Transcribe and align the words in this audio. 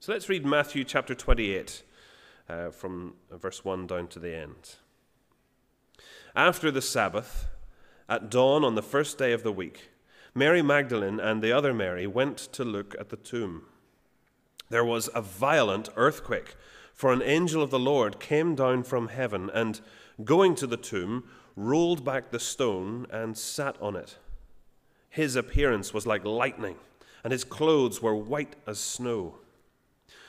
So 0.00 0.12
let's 0.12 0.28
read 0.28 0.46
Matthew 0.46 0.84
chapter 0.84 1.12
28 1.12 1.82
uh, 2.48 2.70
from 2.70 3.14
verse 3.32 3.64
1 3.64 3.88
down 3.88 4.06
to 4.08 4.20
the 4.20 4.32
end. 4.32 4.76
After 6.36 6.70
the 6.70 6.80
Sabbath, 6.80 7.48
at 8.08 8.30
dawn 8.30 8.62
on 8.64 8.76
the 8.76 8.82
first 8.82 9.18
day 9.18 9.32
of 9.32 9.42
the 9.42 9.50
week, 9.50 9.90
Mary 10.36 10.62
Magdalene 10.62 11.18
and 11.18 11.42
the 11.42 11.50
other 11.50 11.74
Mary 11.74 12.06
went 12.06 12.38
to 12.38 12.64
look 12.64 12.94
at 13.00 13.08
the 13.08 13.16
tomb. 13.16 13.62
There 14.70 14.84
was 14.84 15.10
a 15.16 15.20
violent 15.20 15.88
earthquake, 15.96 16.54
for 16.94 17.12
an 17.12 17.22
angel 17.22 17.60
of 17.60 17.70
the 17.70 17.78
Lord 17.80 18.20
came 18.20 18.54
down 18.54 18.84
from 18.84 19.08
heaven 19.08 19.50
and, 19.52 19.80
going 20.24 20.54
to 20.56 20.68
the 20.68 20.76
tomb, 20.76 21.24
rolled 21.56 22.04
back 22.04 22.30
the 22.30 22.38
stone 22.38 23.08
and 23.10 23.36
sat 23.36 23.76
on 23.80 23.96
it. 23.96 24.16
His 25.10 25.34
appearance 25.34 25.92
was 25.92 26.06
like 26.06 26.24
lightning, 26.24 26.76
and 27.24 27.32
his 27.32 27.42
clothes 27.42 28.00
were 28.00 28.14
white 28.14 28.54
as 28.64 28.78
snow. 28.78 29.40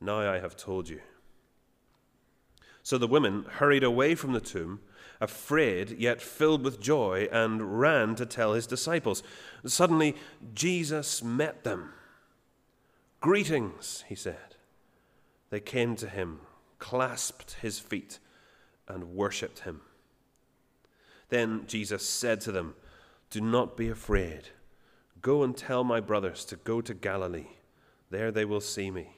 Now 0.00 0.18
I 0.20 0.38
have 0.38 0.56
told 0.56 0.88
you. 0.88 1.00
So 2.82 2.96
the 2.96 3.06
women 3.06 3.44
hurried 3.44 3.84
away 3.84 4.14
from 4.14 4.32
the 4.32 4.40
tomb, 4.40 4.80
afraid 5.20 5.98
yet 5.98 6.22
filled 6.22 6.64
with 6.64 6.80
joy, 6.80 7.28
and 7.30 7.78
ran 7.80 8.14
to 8.14 8.24
tell 8.24 8.54
his 8.54 8.66
disciples. 8.66 9.22
Suddenly, 9.66 10.16
Jesus 10.54 11.22
met 11.22 11.64
them. 11.64 11.92
Greetings, 13.20 14.04
he 14.08 14.14
said. 14.14 14.56
They 15.50 15.60
came 15.60 15.96
to 15.96 16.08
him, 16.08 16.40
clasped 16.78 17.56
his 17.60 17.78
feet, 17.78 18.20
and 18.86 19.14
worshipped 19.14 19.60
him. 19.60 19.80
Then 21.28 21.64
Jesus 21.66 22.08
said 22.08 22.40
to 22.42 22.52
them, 22.52 22.74
Do 23.30 23.40
not 23.40 23.76
be 23.76 23.88
afraid. 23.88 24.48
Go 25.20 25.42
and 25.42 25.56
tell 25.56 25.84
my 25.84 26.00
brothers 26.00 26.44
to 26.46 26.56
go 26.56 26.80
to 26.80 26.94
Galilee. 26.94 27.48
There 28.10 28.30
they 28.30 28.44
will 28.44 28.60
see 28.60 28.90
me. 28.90 29.17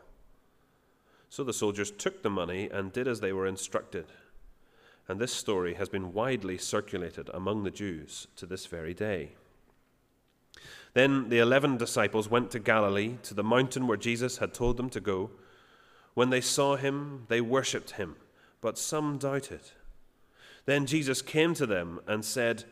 So 1.31 1.45
the 1.45 1.53
soldiers 1.53 1.91
took 1.91 2.23
the 2.23 2.29
money 2.29 2.69
and 2.69 2.91
did 2.91 3.07
as 3.07 3.21
they 3.21 3.31
were 3.31 3.47
instructed. 3.47 4.07
And 5.07 5.17
this 5.17 5.31
story 5.31 5.75
has 5.75 5.87
been 5.87 6.11
widely 6.11 6.57
circulated 6.57 7.29
among 7.33 7.63
the 7.63 7.71
Jews 7.71 8.27
to 8.35 8.45
this 8.45 8.65
very 8.65 8.93
day. 8.93 9.31
Then 10.93 11.29
the 11.29 11.39
eleven 11.39 11.77
disciples 11.77 12.29
went 12.29 12.51
to 12.51 12.59
Galilee, 12.59 13.15
to 13.23 13.33
the 13.33 13.45
mountain 13.45 13.87
where 13.87 13.95
Jesus 13.95 14.39
had 14.39 14.53
told 14.53 14.75
them 14.75 14.89
to 14.89 14.99
go. 14.99 15.31
When 16.15 16.31
they 16.31 16.41
saw 16.41 16.75
him, 16.75 17.27
they 17.29 17.39
worshipped 17.39 17.91
him, 17.91 18.17
but 18.59 18.77
some 18.77 19.17
doubted. 19.17 19.61
Then 20.65 20.85
Jesus 20.85 21.21
came 21.21 21.53
to 21.53 21.65
them 21.65 22.01
and 22.07 22.25
said, 22.25 22.65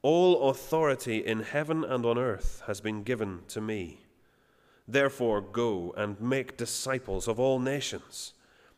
All 0.00 0.48
authority 0.48 1.18
in 1.18 1.40
heaven 1.40 1.84
and 1.84 2.06
on 2.06 2.16
earth 2.16 2.62
has 2.66 2.80
been 2.80 3.02
given 3.02 3.40
to 3.48 3.60
me. 3.60 4.00
Therefore, 4.92 5.40
go 5.40 5.94
and 5.96 6.20
make 6.20 6.56
disciples 6.56 7.28
of 7.28 7.38
all 7.38 7.60
nations, 7.60 8.32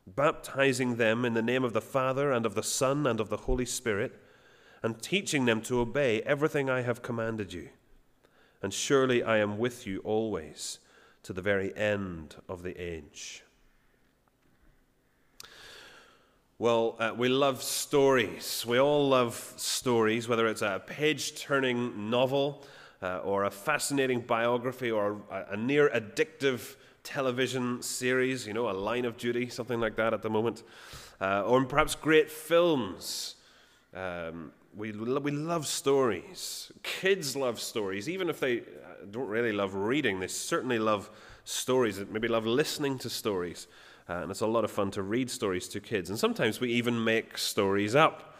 baptizing 0.06 0.96
them 0.96 1.24
in 1.24 1.32
the 1.32 1.40
name 1.40 1.64
of 1.64 1.72
the 1.72 1.80
Father 1.80 2.30
and 2.30 2.44
of 2.44 2.54
the 2.54 2.62
Son 2.62 3.06
and 3.06 3.18
of 3.18 3.30
the 3.30 3.38
Holy 3.48 3.64
Spirit, 3.64 4.20
and 4.82 5.00
teaching 5.00 5.46
them 5.46 5.62
to 5.62 5.80
obey 5.80 6.20
everything 6.22 6.68
I 6.68 6.82
have 6.82 7.00
commanded 7.00 7.54
you. 7.54 7.70
And 8.60 8.74
surely 8.74 9.22
I 9.22 9.38
am 9.38 9.56
with 9.56 9.86
you 9.86 10.00
always 10.00 10.80
to 11.22 11.32
the 11.32 11.40
very 11.40 11.74
end 11.74 12.36
of 12.46 12.62
the 12.62 12.76
age. 12.78 13.42
Well, 16.58 16.96
uh, 16.98 17.12
we 17.16 17.28
love 17.28 17.62
stories. 17.62 18.66
We 18.68 18.78
all 18.78 19.08
love 19.08 19.54
stories, 19.56 20.28
whether 20.28 20.46
it's 20.46 20.62
a 20.62 20.82
page 20.84 21.40
turning 21.40 22.10
novel 22.10 22.64
uh, 23.02 23.18
or 23.18 23.44
a 23.44 23.50
fascinating 23.50 24.20
biography 24.20 24.90
or 24.90 25.20
a, 25.30 25.52
a, 25.52 25.56
near 25.56 25.90
addictive 25.90 26.76
television 27.02 27.82
series, 27.82 28.46
you 28.46 28.54
know, 28.54 28.70
a 28.70 28.72
line 28.72 29.04
of 29.04 29.16
duty, 29.16 29.48
something 29.48 29.80
like 29.80 29.96
that 29.96 30.14
at 30.14 30.22
the 30.22 30.30
moment, 30.30 30.62
uh, 31.20 31.42
or 31.42 31.64
perhaps 31.64 31.94
great 31.94 32.30
films. 32.30 33.34
Um, 33.94 34.52
we, 34.74 34.92
we 34.92 35.30
love 35.32 35.66
stories. 35.66 36.72
Kids 36.82 37.36
love 37.36 37.60
stories, 37.60 38.08
even 38.08 38.30
if 38.30 38.40
they 38.40 38.60
uh, 38.60 38.62
don't 39.10 39.28
really 39.28 39.52
love 39.52 39.74
reading, 39.74 40.20
they 40.20 40.28
certainly 40.28 40.78
love 40.78 41.10
stories, 41.44 41.98
They 41.98 42.04
maybe 42.04 42.28
love 42.28 42.46
listening 42.46 42.98
to 42.98 43.10
stories. 43.10 43.66
Uh, 44.08 44.14
and 44.14 44.30
it's 44.30 44.40
a 44.40 44.46
lot 44.46 44.64
of 44.64 44.70
fun 44.70 44.90
to 44.92 45.02
read 45.02 45.30
stories 45.30 45.69
to 45.69 45.80
kids. 45.80 46.10
And 46.10 46.19
sometimes 46.19 46.60
we 46.60 46.72
even 46.72 47.02
make 47.02 47.38
stories 47.38 47.94
up 47.94 48.31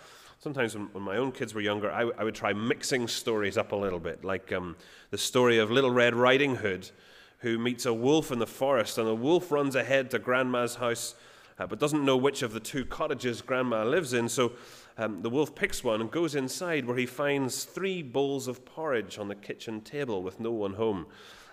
sometimes 0.43 0.75
when, 0.75 0.89
when, 0.93 1.05
my 1.05 1.17
own 1.17 1.31
kids 1.31 1.55
were 1.55 1.61
younger, 1.61 1.91
I, 1.91 2.25
would 2.25 2.35
try 2.35 2.53
mixing 2.53 3.07
stories 3.07 3.57
up 3.57 3.71
a 3.71 3.77
little 3.77 4.01
bit, 4.01 4.25
like 4.25 4.53
um, 4.53 4.75
the 5.11 5.19
story 5.19 5.59
of 5.59 5.71
Little 5.71 5.93
Red 5.93 6.15
Riding 6.17 6.57
Hood, 6.57 6.91
who 7.39 7.59
meets 7.59 7.87
a 7.87 7.95
wolf 7.95 8.33
in 8.33 8.41
the 8.41 8.47
forest, 8.47 8.99
and 8.99 9.07
the 9.07 9.15
wolf 9.15 9.53
runs 9.53 9.77
ahead 9.77 10.11
to 10.11 10.19
Grandma's 10.19 10.75
house, 10.75 11.15
uh, 11.61 11.67
but 11.69 11.79
doesn't 11.79 12.05
know 12.05 12.17
which 12.17 12.43
of 12.43 12.53
the 12.53 12.59
two 12.59 12.85
cottages 12.85 13.41
Grandma 13.41 13.85
lives 13.85 14.15
in. 14.15 14.29
So 14.29 14.53
um, 14.99 15.23
the 15.23 15.31
wolf 15.31 15.55
picks 15.55 15.85
one 15.85 16.01
and 16.01 16.11
goes 16.11 16.35
inside, 16.35 16.87
where 16.87 16.97
he 16.97 17.07
finds 17.07 17.63
three 17.63 18.03
bowls 18.03 18.49
of 18.49 18.65
porridge 18.65 19.19
on 19.19 19.29
the 19.29 19.37
kitchen 19.37 19.81
table 19.81 20.25
with 20.25 20.41
no 20.41 20.51
one 20.51 20.75
home. 20.75 21.07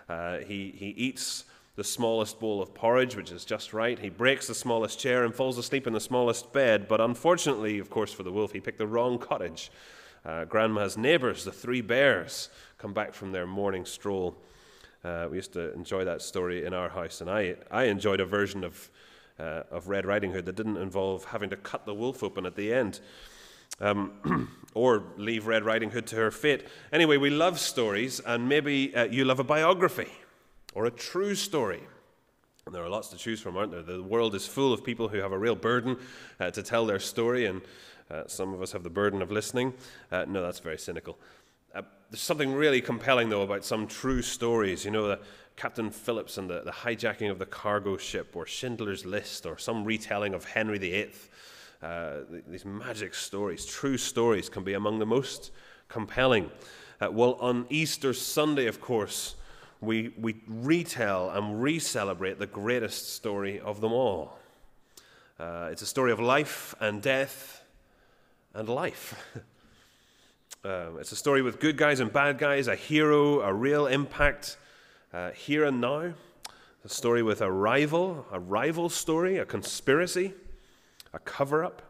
Uh, 0.07 0.39
he, 0.39 0.73
he 0.75 0.87
eats 0.97 1.45
the 1.79 1.83
smallest 1.85 2.41
bowl 2.41 2.61
of 2.61 2.73
porridge, 2.73 3.15
which 3.15 3.31
is 3.31 3.45
just 3.45 3.71
right. 3.71 3.97
He 3.97 4.09
breaks 4.09 4.47
the 4.47 4.53
smallest 4.53 4.99
chair 4.99 5.23
and 5.23 5.33
falls 5.33 5.57
asleep 5.57 5.87
in 5.87 5.93
the 5.93 6.01
smallest 6.01 6.51
bed. 6.51 6.89
But 6.89 6.99
unfortunately, 6.99 7.79
of 7.79 7.89
course, 7.89 8.11
for 8.11 8.23
the 8.23 8.33
wolf, 8.33 8.51
he 8.51 8.59
picked 8.59 8.79
the 8.79 8.85
wrong 8.85 9.17
cottage. 9.17 9.71
Uh, 10.25 10.43
grandma's 10.43 10.97
neighbors, 10.97 11.45
the 11.45 11.53
three 11.53 11.79
bears, 11.79 12.49
come 12.79 12.91
back 12.93 13.13
from 13.13 13.31
their 13.31 13.47
morning 13.47 13.85
stroll. 13.85 14.35
Uh, 15.05 15.29
we 15.31 15.37
used 15.37 15.53
to 15.53 15.73
enjoy 15.73 16.03
that 16.03 16.21
story 16.21 16.65
in 16.65 16.73
our 16.73 16.89
house, 16.89 17.21
and 17.21 17.29
I, 17.29 17.55
I 17.71 17.85
enjoyed 17.85 18.19
a 18.19 18.25
version 18.25 18.65
of, 18.65 18.89
uh, 19.39 19.63
of 19.71 19.87
Red 19.87 20.05
Riding 20.05 20.33
Hood 20.33 20.47
that 20.47 20.57
didn't 20.57 20.75
involve 20.75 21.23
having 21.23 21.49
to 21.51 21.55
cut 21.55 21.85
the 21.85 21.93
wolf 21.93 22.23
open 22.23 22.45
at 22.45 22.57
the 22.57 22.73
end. 22.73 22.99
Um, 23.79 24.49
or 24.73 25.03
leave 25.15 25.47
Red 25.47 25.63
Riding 25.63 25.91
Hood 25.91 26.07
to 26.07 26.17
her 26.17 26.31
fate. 26.31 26.67
Anyway, 26.91 27.15
we 27.15 27.29
love 27.29 27.57
stories, 27.57 28.19
and 28.19 28.49
maybe 28.49 28.93
uh, 28.93 29.05
you 29.05 29.23
love 29.23 29.39
a 29.39 29.45
biography 29.45 30.09
or 30.73 30.85
a 30.85 30.91
true 30.91 31.35
story. 31.35 31.81
And 32.65 32.75
there 32.75 32.83
are 32.83 32.89
lots 32.89 33.07
to 33.09 33.17
choose 33.17 33.41
from, 33.41 33.57
aren't 33.57 33.71
there? 33.71 33.81
The 33.81 34.03
world 34.03 34.35
is 34.35 34.45
full 34.45 34.73
of 34.73 34.83
people 34.83 35.07
who 35.07 35.17
have 35.17 35.31
a 35.31 35.37
real 35.37 35.55
burden 35.55 35.97
uh, 36.39 36.51
to 36.51 36.61
tell 36.61 36.85
their 36.85 36.99
story, 36.99 37.45
and 37.45 37.61
uh, 38.11 38.23
some 38.27 38.53
of 38.53 38.61
us 38.61 38.71
have 38.73 38.83
the 38.83 38.89
burden 38.89 39.21
of 39.21 39.31
listening. 39.31 39.73
Uh, 40.11 40.25
no, 40.27 40.41
that's 40.43 40.59
very 40.59 40.77
cynical. 40.77 41.17
Uh, 41.73 41.81
there's 42.11 42.21
something 42.21 42.53
really 42.53 42.81
compelling, 42.81 43.29
though, 43.29 43.41
about 43.41 43.65
some 43.65 43.87
true 43.87 44.21
stories. 44.21 44.85
You 44.85 44.91
know, 44.91 45.07
the 45.07 45.19
Captain 45.55 45.89
Phillips 45.89 46.37
and 46.37 46.49
the, 46.49 46.61
the 46.61 46.71
hijacking 46.71 47.31
of 47.31 47.39
the 47.39 47.45
cargo 47.45 47.97
ship, 47.97 48.35
or 48.35 48.45
Schindler's 48.45 49.05
List, 49.05 49.45
or 49.45 49.57
some 49.57 49.83
retelling 49.83 50.33
of 50.33 50.45
Henry 50.45 50.77
VIII. 50.77 51.11
Uh, 51.81 52.17
these 52.47 52.65
magic 52.65 53.15
stories, 53.15 53.65
true 53.65 53.97
stories, 53.97 54.49
can 54.49 54.63
be 54.63 54.73
among 54.73 54.99
the 54.99 55.05
most 55.05 55.51
compelling. 55.87 56.51
Uh, 57.01 57.09
well, 57.11 57.33
on 57.39 57.65
Easter 57.69 58.13
Sunday, 58.13 58.67
of 58.67 58.81
course, 58.81 59.35
we, 59.81 60.13
we 60.19 60.35
retell 60.47 61.29
and 61.29 61.61
re 61.61 61.79
celebrate 61.79 62.39
the 62.39 62.47
greatest 62.47 63.13
story 63.13 63.59
of 63.59 63.81
them 63.81 63.93
all. 63.93 64.37
Uh, 65.39 65.69
it's 65.71 65.81
a 65.81 65.85
story 65.85 66.11
of 66.11 66.19
life 66.19 66.75
and 66.81 67.01
death 67.01 67.63
and 68.53 68.67
life. 68.67 69.15
uh, 70.65 70.89
it's 70.99 71.13
a 71.13 71.15
story 71.15 71.41
with 71.41 71.59
good 71.59 71.77
guys 71.77 72.01
and 72.01 72.11
bad 72.11 72.37
guys, 72.37 72.67
a 72.67 72.75
hero, 72.75 73.39
a 73.41 73.53
real 73.53 73.87
impact 73.87 74.57
uh, 75.13 75.31
here 75.31 75.63
and 75.63 75.79
now. 75.79 76.13
A 76.83 76.89
story 76.89 77.23
with 77.23 77.41
a 77.41 77.51
rival, 77.51 78.25
a 78.31 78.39
rival 78.39 78.89
story, 78.89 79.37
a 79.37 79.45
conspiracy, 79.45 80.33
a 81.13 81.19
cover 81.19 81.63
up. 81.63 81.81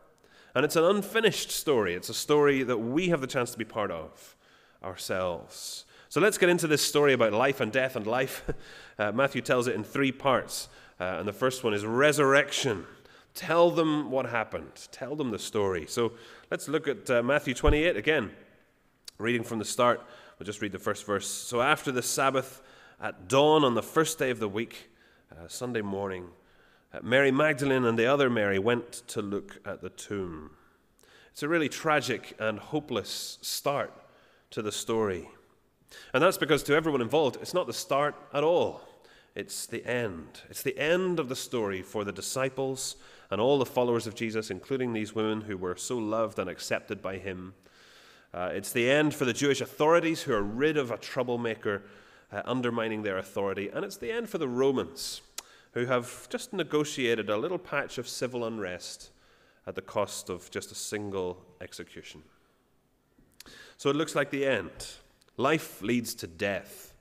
And 0.56 0.66
it's 0.66 0.76
an 0.76 0.84
unfinished 0.84 1.52
story. 1.52 1.94
It's 1.94 2.10
a 2.10 2.14
story 2.14 2.64
that 2.64 2.78
we 2.78 3.10
have 3.10 3.22
the 3.22 3.28
chance 3.28 3.52
to 3.52 3.58
be 3.58 3.66
part 3.66 3.92
of 3.92 4.36
ourselves. 4.84 5.86
So 6.10 6.20
let's 6.20 6.40
get 6.40 6.50
into 6.50 6.66
this 6.66 6.82
story 6.82 7.14
about 7.14 7.34
life 7.34 7.62
and 7.62 7.72
death 7.72 7.96
and 7.96 8.06
life. 8.06 8.44
Uh, 9.00 9.14
Matthew 9.14 9.42
tells 9.42 9.66
it 9.66 9.76
in 9.76 9.84
three 9.86 10.12
parts. 10.12 10.68
Uh, 11.00 11.20
and 11.20 11.26
the 11.26 11.32
first 11.32 11.64
one 11.64 11.74
is 11.74 11.86
resurrection. 11.86 12.86
Tell 13.34 13.72
them 13.72 14.12
what 14.12 14.26
happened, 14.26 14.90
tell 14.92 15.16
them 15.16 15.32
the 15.32 15.40
story. 15.40 15.86
So 15.88 16.12
let's 16.52 16.68
look 16.68 16.86
at 16.86 17.10
uh, 17.10 17.24
Matthew 17.24 17.54
28 17.54 17.96
again. 17.96 18.32
Reading 19.18 19.46
from 19.46 19.58
the 19.58 19.64
start, 19.64 20.02
we'll 20.38 20.46
just 20.46 20.62
read 20.62 20.74
the 20.74 20.80
first 20.80 21.06
verse. 21.06 21.30
So 21.30 21.62
after 21.62 21.94
the 21.94 22.02
Sabbath, 22.02 22.62
at 23.00 23.30
dawn 23.30 23.64
on 23.64 23.76
the 23.76 23.82
first 23.82 24.20
day 24.20 24.32
of 24.32 24.40
the 24.40 24.50
week, 24.50 24.90
uh, 25.32 25.48
Sunday 25.48 25.82
morning, 25.82 26.28
uh, 26.94 27.00
Mary 27.02 27.32
Magdalene 27.32 27.86
and 27.86 27.98
the 27.98 28.08
other 28.08 28.30
Mary 28.30 28.60
went 28.60 28.92
to 29.08 29.22
look 29.22 29.62
at 29.66 29.82
the 29.82 29.90
tomb. 29.90 30.52
It's 31.32 31.42
a 31.42 31.48
really 31.48 31.70
tragic 31.70 32.36
and 32.38 32.60
hopeless 32.60 33.38
start 33.42 33.94
to 34.52 34.62
the 34.62 34.74
story. 34.74 35.30
And 36.14 36.24
that's 36.24 36.38
because 36.38 36.64
to 36.64 36.76
everyone 36.76 37.02
involved, 37.02 37.38
it's 37.42 37.54
not 37.54 37.68
the 37.68 37.74
start 37.74 38.16
at 38.34 38.44
all. 38.44 38.82
It's 39.36 39.66
the 39.66 39.86
end. 39.86 40.42
It's 40.50 40.64
the 40.64 40.78
end 40.78 41.20
of 41.20 41.30
the 41.30 41.36
story 41.36 41.82
for 41.82 42.04
the 42.04 42.12
disciples 42.12 42.96
and 43.32 43.40
all 43.40 43.60
the 43.60 43.66
followers 43.66 44.08
of 44.08 44.16
Jesus, 44.16 44.50
including 44.50 44.94
these 44.94 45.14
women 45.14 45.42
who 45.42 45.58
were 45.58 45.76
so 45.76 45.98
loved 45.98 46.40
and 46.40 46.50
accepted 46.50 47.02
by 47.02 47.18
him. 47.18 47.54
Uh, 48.34 48.50
it's 48.54 48.72
the 48.72 48.90
end 48.90 49.14
for 49.14 49.26
the 49.26 49.34
Jewish 49.34 49.62
authorities 49.62 50.24
who 50.24 50.34
are 50.34 50.44
rid 50.44 50.78
of 50.78 50.92
a 50.92 50.98
troublemaker 50.98 51.84
uh, 52.32 52.42
undermining 52.46 53.04
their 53.04 53.18
authority. 53.18 53.70
And 53.70 53.84
it's 53.84 53.98
the 53.98 54.12
end 54.12 54.30
for 54.30 54.38
the 54.38 54.48
Romans 54.48 55.22
who 55.74 55.86
have 55.86 56.28
just 56.30 56.54
negotiated 56.54 57.30
a 57.30 57.38
little 57.38 57.58
patch 57.58 57.98
of 57.98 58.08
civil 58.08 58.46
unrest 58.46 59.12
at 59.68 59.76
the 59.76 59.82
cost 59.82 60.30
of 60.30 60.50
just 60.50 60.72
a 60.72 60.76
single 60.76 61.44
execution. 61.62 62.24
So 63.78 63.90
it 63.90 63.96
looks 63.96 64.16
like 64.16 64.32
the 64.32 64.46
end. 64.46 64.72
Life 65.40 65.82
leads 65.82 66.16
to 66.16 66.28
death, 66.28 66.94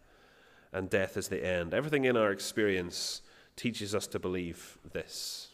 and 0.73 0.89
death 0.89 1.17
is 1.17 1.27
the 1.27 1.45
end. 1.45 1.75
Everything 1.75 2.05
in 2.05 2.17
our 2.17 2.31
experience 2.31 3.21
teaches 3.57 3.97
us 3.97 4.07
to 4.07 4.21
believe 4.21 4.79
this. 4.93 5.49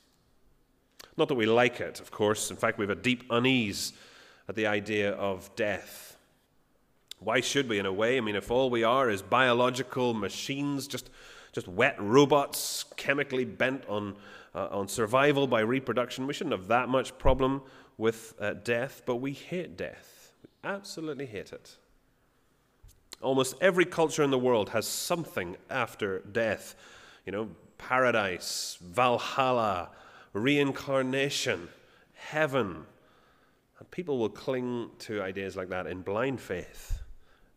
Not 1.17 1.29
that 1.29 1.35
we 1.35 1.47
like 1.47 1.81
it, 1.81 1.99
of 1.99 2.11
course. 2.11 2.51
In 2.51 2.59
fact, 2.59 2.77
we 2.77 2.83
have 2.83 2.91
a 2.91 3.01
deep 3.01 3.25
unease 3.31 3.95
at 4.51 4.55
the 4.55 4.67
idea 4.67 5.13
of 5.13 5.57
death. 5.57 6.19
Why 7.21 7.41
should 7.41 7.71
we, 7.71 7.79
in 7.79 7.87
a 7.87 7.93
way? 7.93 8.19
I 8.19 8.21
mean, 8.21 8.37
if 8.37 8.51
all 8.51 8.69
we 8.69 8.85
are 8.85 9.09
is 9.09 9.23
biological 9.23 10.13
machines, 10.13 10.87
just, 10.87 11.09
just 11.55 11.67
wet 11.67 11.97
robots, 11.99 12.85
chemically 12.99 13.47
bent 13.47 13.87
on, 13.89 14.15
uh, 14.55 14.69
on 14.71 14.89
survival 14.89 15.47
by 15.47 15.61
reproduction, 15.61 16.27
we 16.27 16.35
shouldn't 16.35 16.53
have 16.53 16.69
that 16.69 16.91
much 16.91 17.17
problem 17.17 17.63
with 17.97 18.35
uh, 18.39 18.53
death, 18.53 19.01
but 19.07 19.17
we 19.17 19.33
hate 19.33 19.75
death. 19.75 20.35
We 20.43 20.69
absolutely 20.69 21.25
hate 21.25 21.51
it. 21.51 21.79
Almost 23.25 23.57
every 23.61 23.85
culture 23.85 24.23
in 24.23 24.31
the 24.31 24.39
world 24.39 24.71
has 24.71 24.87
something 24.87 25.57
after 25.71 26.21
death. 26.21 26.75
You 27.27 27.33
know, 27.33 27.49
paradise, 27.79 28.79
Valhalla, 28.81 29.91
reincarnation, 30.33 31.69
heaven. 32.15 32.85
And 33.79 33.91
people 33.91 34.19
will 34.19 34.29
cling 34.29 34.91
to 35.01 35.23
ideas 35.23 35.57
like 35.57 35.71
that 35.71 35.87
in 35.87 36.03
blind 36.03 36.41
faith. 36.41 37.01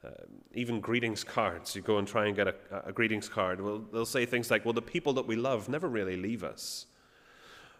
Uh, 0.03 0.09
even 0.53 0.79
greetings 0.79 1.23
cards, 1.23 1.75
you 1.75 1.81
go 1.81 1.97
and 1.97 2.07
try 2.07 2.27
and 2.27 2.35
get 2.35 2.47
a, 2.47 2.55
a 2.85 2.91
greetings 2.91 3.27
card, 3.27 3.59
well, 3.59 3.79
they'll 3.91 4.05
say 4.05 4.25
things 4.25 4.49
like, 4.49 4.63
well, 4.63 4.73
the 4.73 4.81
people 4.81 5.13
that 5.13 5.27
we 5.27 5.35
love 5.35 5.67
never 5.69 5.87
really 5.87 6.15
leave 6.15 6.43
us. 6.43 6.85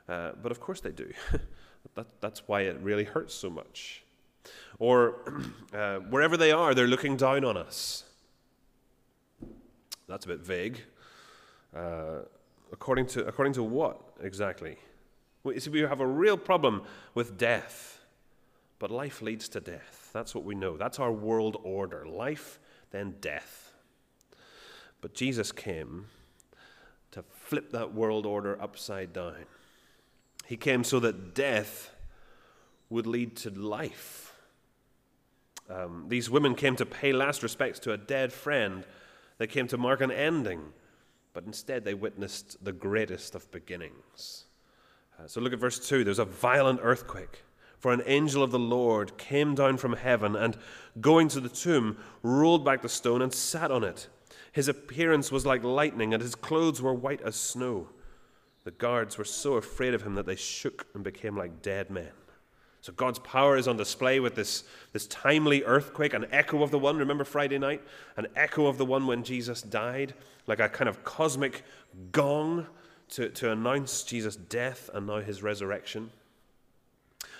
Uh, 0.09 0.31
but 0.41 0.51
of 0.51 0.59
course 0.59 0.81
they 0.81 0.91
do. 0.91 1.11
that, 1.95 2.07
that's 2.19 2.47
why 2.47 2.61
it 2.61 2.77
really 2.81 3.03
hurts 3.03 3.33
so 3.33 3.49
much. 3.49 4.03
Or 4.79 5.15
uh, 5.73 5.97
wherever 5.99 6.37
they 6.37 6.51
are, 6.51 6.73
they're 6.73 6.87
looking 6.87 7.17
down 7.17 7.43
on 7.43 7.57
us. 7.57 8.03
That's 10.07 10.25
a 10.25 10.29
bit 10.29 10.39
vague. 10.39 10.81
Uh, 11.75 12.19
according, 12.71 13.07
to, 13.07 13.25
according 13.27 13.53
to 13.53 13.63
what 13.63 14.01
exactly? 14.21 14.77
We, 15.43 15.59
see, 15.59 15.69
we 15.69 15.81
have 15.81 15.99
a 15.99 16.07
real 16.07 16.37
problem 16.37 16.83
with 17.13 17.37
death, 17.37 17.99
but 18.79 18.91
life 18.91 19.21
leads 19.21 19.49
to 19.49 19.59
death. 19.59 20.09
That's 20.13 20.33
what 20.33 20.43
we 20.43 20.55
know. 20.55 20.77
That's 20.77 20.99
our 20.99 21.11
world 21.11 21.57
order 21.63 22.05
life, 22.05 22.59
then 22.91 23.15
death. 23.21 23.73
But 25.01 25.13
Jesus 25.13 25.51
came 25.51 26.05
to 27.11 27.23
flip 27.23 27.71
that 27.71 27.93
world 27.93 28.25
order 28.25 28.61
upside 28.61 29.13
down. 29.13 29.45
He 30.45 30.57
came 30.57 30.83
so 30.83 30.99
that 31.01 31.35
death 31.35 31.91
would 32.89 33.05
lead 33.05 33.35
to 33.37 33.49
life. 33.49 34.26
Um, 35.69 36.05
these 36.07 36.29
women 36.29 36.55
came 36.55 36.75
to 36.77 36.85
pay 36.85 37.11
last 37.11 37.43
respects 37.43 37.79
to 37.79 37.93
a 37.93 37.97
dead 37.97 38.31
friend. 38.31 38.85
They 39.37 39.47
came 39.47 39.67
to 39.67 39.77
mark 39.77 40.01
an 40.01 40.11
ending, 40.11 40.61
but 41.33 41.43
instead 41.45 41.83
they 41.83 41.93
witnessed 41.93 42.63
the 42.63 42.71
greatest 42.71 43.35
of 43.35 43.51
beginnings. 43.51 44.45
Uh, 45.19 45.27
so 45.27 45.41
look 45.41 45.53
at 45.53 45.59
verse 45.59 45.87
2. 45.87 46.03
There's 46.03 46.19
a 46.19 46.25
violent 46.25 46.79
earthquake. 46.81 47.43
For 47.79 47.93
an 47.93 48.01
angel 48.05 48.41
of 48.41 48.51
the 48.51 48.59
Lord 48.59 49.17
came 49.17 49.53
down 49.53 49.77
from 49.77 49.93
heaven 49.93 50.35
and, 50.35 50.57
going 50.99 51.27
to 51.29 51.39
the 51.39 51.49
tomb, 51.49 51.97
rolled 52.23 52.65
back 52.65 52.81
the 52.81 52.89
stone 52.89 53.21
and 53.21 53.33
sat 53.33 53.69
on 53.69 53.83
it. 53.83 54.07
His 54.51 54.67
appearance 54.67 55.31
was 55.31 55.45
like 55.45 55.63
lightning, 55.63 56.13
and 56.13 56.23
his 56.23 56.33
clothes 56.33 56.81
were 56.81 56.93
white 56.93 57.21
as 57.21 57.35
snow. 57.35 57.89
The 58.63 58.71
guards 58.71 59.17
were 59.17 59.23
so 59.23 59.53
afraid 59.53 59.93
of 59.93 60.01
him 60.01 60.15
that 60.15 60.25
they 60.25 60.35
shook 60.35 60.87
and 60.95 61.03
became 61.03 61.37
like 61.37 61.61
dead 61.61 61.91
men. 61.91 62.11
So 62.81 62.93
God's 62.93 63.19
power 63.19 63.57
is 63.57 63.67
on 63.67 63.75
display 63.75 64.19
with 64.19 64.35
this, 64.35 64.63
this 64.93 65.07
timely 65.07 65.63
earthquake, 65.63 66.13
an 66.13 66.27
echo 66.31 66.63
of 66.63 66.71
the 66.71 66.79
one, 66.79 66.97
remember 66.97 67.23
Friday 67.23 67.57
night? 67.57 67.81
An 68.15 68.27
echo 68.35 68.67
of 68.67 68.77
the 68.77 68.85
one 68.85 69.07
when 69.07 69.23
Jesus 69.23 69.61
died, 69.61 70.13
like 70.45 70.59
a 70.59 70.69
kind 70.69 70.87
of 70.87 71.03
cosmic 71.03 71.63
gong 72.11 72.67
to, 73.09 73.29
to 73.29 73.51
announce 73.51 74.03
Jesus' 74.03 74.35
death 74.35 74.89
and 74.93 75.07
now 75.07 75.19
his 75.19 75.43
resurrection. 75.43 76.11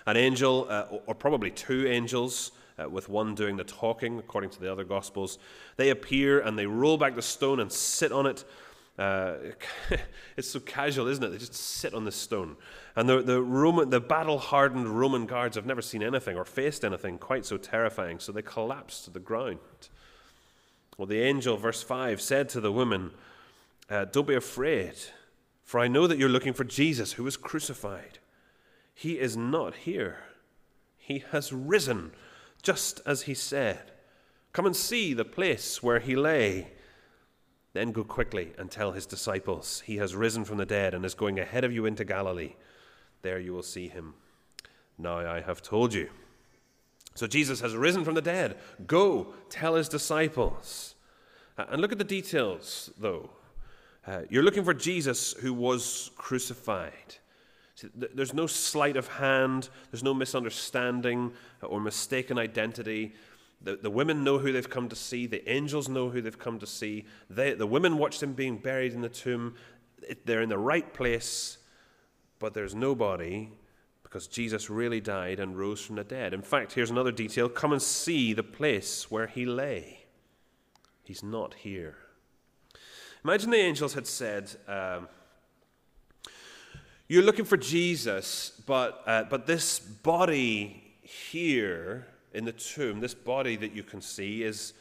An 0.06 0.18
angel, 0.18 0.68
uh, 0.70 0.86
or 1.06 1.16
probably 1.16 1.52
two 1.52 1.88
angels, 1.88 2.52
uh, 2.80 2.88
with 2.90 3.10
one 3.10 3.36
doing 3.36 3.58
the 3.58 3.64
talking, 3.64 4.20
according 4.20 4.50
to 4.52 4.60
the 4.60 4.72
other 4.72 4.84
Gospels, 4.84 5.40
they 5.78 5.90
appear 5.90 6.40
and 6.40 6.58
they 6.58 6.66
roll 6.66 6.98
back 6.98 7.16
the 7.16 7.22
stone 7.22 7.60
and 7.60 7.72
sit 7.72 8.12
on 8.12 8.26
it 8.26 8.44
uh, 8.98 9.36
it's 10.38 10.50
so 10.50 10.60
casual, 10.60 11.08
isn't 11.08 11.24
it? 11.24 11.30
They 11.30 11.38
just 11.38 11.54
sit 11.54 11.94
on 11.94 12.06
this 12.06 12.16
stone. 12.16 12.58
And 12.96 13.08
the, 13.08 13.22
the, 13.22 13.42
Roman, 13.42 13.90
the 13.90 14.00
battle 14.00 14.40
hardened 14.40 15.00
Roman 15.00 15.26
guards 15.26 15.56
have 15.56 15.66
never 15.66 15.82
seen 15.82 16.02
anything 16.02 16.36
or 16.36 16.46
faced 16.46 16.84
anything 16.84 17.18
quite 17.18 17.46
so 17.46 17.58
terrifying, 17.58 18.20
so 18.20 18.32
they 18.32 18.42
collapse 18.42 19.02
to 19.02 19.12
the 19.12 19.20
ground. 19.20 19.60
Well, 20.98 21.06
the 21.06 21.22
angel, 21.22 21.58
verse 21.58 21.84
5, 21.84 22.20
said 22.20 22.50
to 22.50 22.60
the 22.60 22.72
woman, 22.72 23.12
uh, 23.90 24.06
Don't 24.06 24.28
be 24.28 24.34
afraid, 24.34 24.96
for 25.64 25.80
I 25.80 25.88
know 25.88 26.08
that 26.08 26.18
you're 26.18 26.28
looking 26.28 26.54
for 26.54 26.64
Jesus 26.64 27.14
who 27.14 27.24
was 27.24 27.38
crucified. 27.38 28.18
He 28.96 29.20
is 29.20 29.38
not 29.38 29.76
here, 29.76 30.18
he 30.98 31.24
has 31.32 31.54
risen, 31.54 32.14
just 32.64 33.00
as 33.06 33.24
he 33.24 33.36
said. 33.36 33.92
Come 34.54 34.66
and 34.66 34.76
see 34.76 35.14
the 35.14 35.24
place 35.24 35.84
where 35.84 36.00
he 36.00 36.16
lay. 36.16 36.72
Then 37.78 37.92
go 37.92 38.04
quickly 38.04 38.54
and 38.58 38.72
tell 38.72 38.94
his 38.94 39.06
disciples, 39.06 39.84
He 39.86 39.98
has 39.98 40.16
risen 40.16 40.46
from 40.46 40.58
the 40.58 40.66
dead 40.66 40.96
and 40.96 41.06
is 41.06 41.14
going 41.14 41.40
ahead 41.40 41.64
of 41.64 41.72
you 41.72 41.86
into 41.86 42.04
Galilee. 42.04 42.56
There 43.22 43.38
you 43.38 43.54
will 43.54 43.62
see 43.62 43.88
him. 43.88 44.16
Now 44.98 45.20
I 45.20 45.42
have 45.42 45.62
told 45.62 45.94
you. 45.94 46.10
So 47.14 47.28
Jesus 47.28 47.62
has 47.62 47.76
risen 47.76 48.04
from 48.04 48.16
the 48.16 48.22
dead. 48.24 48.58
Go 48.88 49.28
tell 49.52 49.76
his 49.76 49.90
disciples. 49.90 50.96
Uh, 51.56 51.66
and 51.70 51.80
look 51.80 51.92
at 51.92 52.00
the 52.00 52.04
details, 52.04 52.90
though. 52.98 53.30
Uh, 54.08 54.22
you're 54.28 54.42
looking 54.42 54.64
for 54.64 54.74
Jesus 54.74 55.34
who 55.34 55.54
was 55.54 56.10
crucified. 56.16 57.18
See, 57.76 57.90
there's 57.94 58.34
no 58.34 58.48
sleight 58.48 58.98
of 58.98 59.08
hand, 59.08 59.70
there's 59.92 60.02
no 60.02 60.16
misunderstanding 60.16 61.32
or 61.62 61.80
mistaken 61.80 62.40
identity. 62.40 63.14
The, 63.62 63.76
the 63.76 63.90
women 63.90 64.24
know 64.24 64.38
who 64.38 64.52
they've 64.52 64.70
come 64.70 64.88
to 64.90 64.96
see. 64.96 65.26
The 65.26 65.50
angels 65.50 65.90
know 65.90 66.10
who 66.10 66.22
they've 66.22 66.38
come 66.38 66.60
to 66.60 66.68
see. 66.68 67.06
They, 67.30 67.54
the 67.54 67.68
women 67.68 67.98
watched 67.98 68.22
him 68.22 68.34
being 68.34 68.58
buried 68.58 68.94
in 68.94 69.02
the 69.02 69.10
tomb. 69.10 69.56
They're 70.26 70.42
in 70.42 70.50
the 70.50 70.58
right 70.58 70.94
place, 70.94 71.58
but 72.40 72.54
there's 72.54 72.76
nobody 72.76 73.50
because 74.04 74.28
Jesus 74.28 74.70
really 74.70 75.02
died 75.02 75.40
and 75.40 75.58
rose 75.58 75.82
from 75.82 75.98
the 75.98 76.04
dead. 76.04 76.34
In 76.34 76.42
fact, 76.42 76.74
here's 76.74 76.92
another 76.92 77.12
detail 77.12 77.50
come 77.50 77.74
and 77.74 77.82
see 77.82 78.34
the 78.34 78.44
place 78.44 79.12
where 79.12 79.28
he 79.28 79.46
lay. 79.46 80.06
He's 81.04 81.24
not 81.24 81.54
here. 81.56 81.98
Imagine 83.24 83.50
the 83.50 83.58
angels 83.58 83.94
had 83.96 84.08
said, 84.08 84.50
um, 84.68 85.10
You're 87.10 87.24
looking 87.24 87.44
for 87.44 87.58
Jesus, 87.58 88.62
but, 88.66 89.04
uh, 89.06 89.24
but 89.30 89.46
this 89.46 89.80
body 89.80 90.84
here 91.02 92.08
in 92.38 92.46
the 92.46 92.52
tomb, 92.52 93.00
this 93.00 93.16
body 93.16 93.56
that 93.56 93.74
you 93.74 93.82
can 93.82 94.00
see, 94.00 94.44
is, 94.44 94.74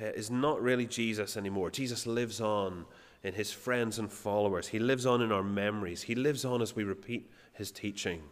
uh, 0.00 0.04
is 0.06 0.30
not 0.30 0.62
really 0.62 0.86
Jesus 0.86 1.36
anymore. 1.36 1.68
Jesus 1.68 2.06
lives 2.06 2.40
on 2.40 2.86
in 3.24 3.34
his 3.34 3.50
friends 3.52 3.98
and 3.98 4.10
followers. 4.10 4.68
He 4.68 4.78
lives 4.78 5.06
on 5.06 5.20
in 5.20 5.32
our 5.32 5.42
memories. 5.42 6.02
He 6.02 6.14
lives 6.14 6.44
on 6.44 6.62
as 6.62 6.76
we 6.76 6.84
repeat 6.84 7.28
his 7.52 7.72
teaching. 7.72 8.22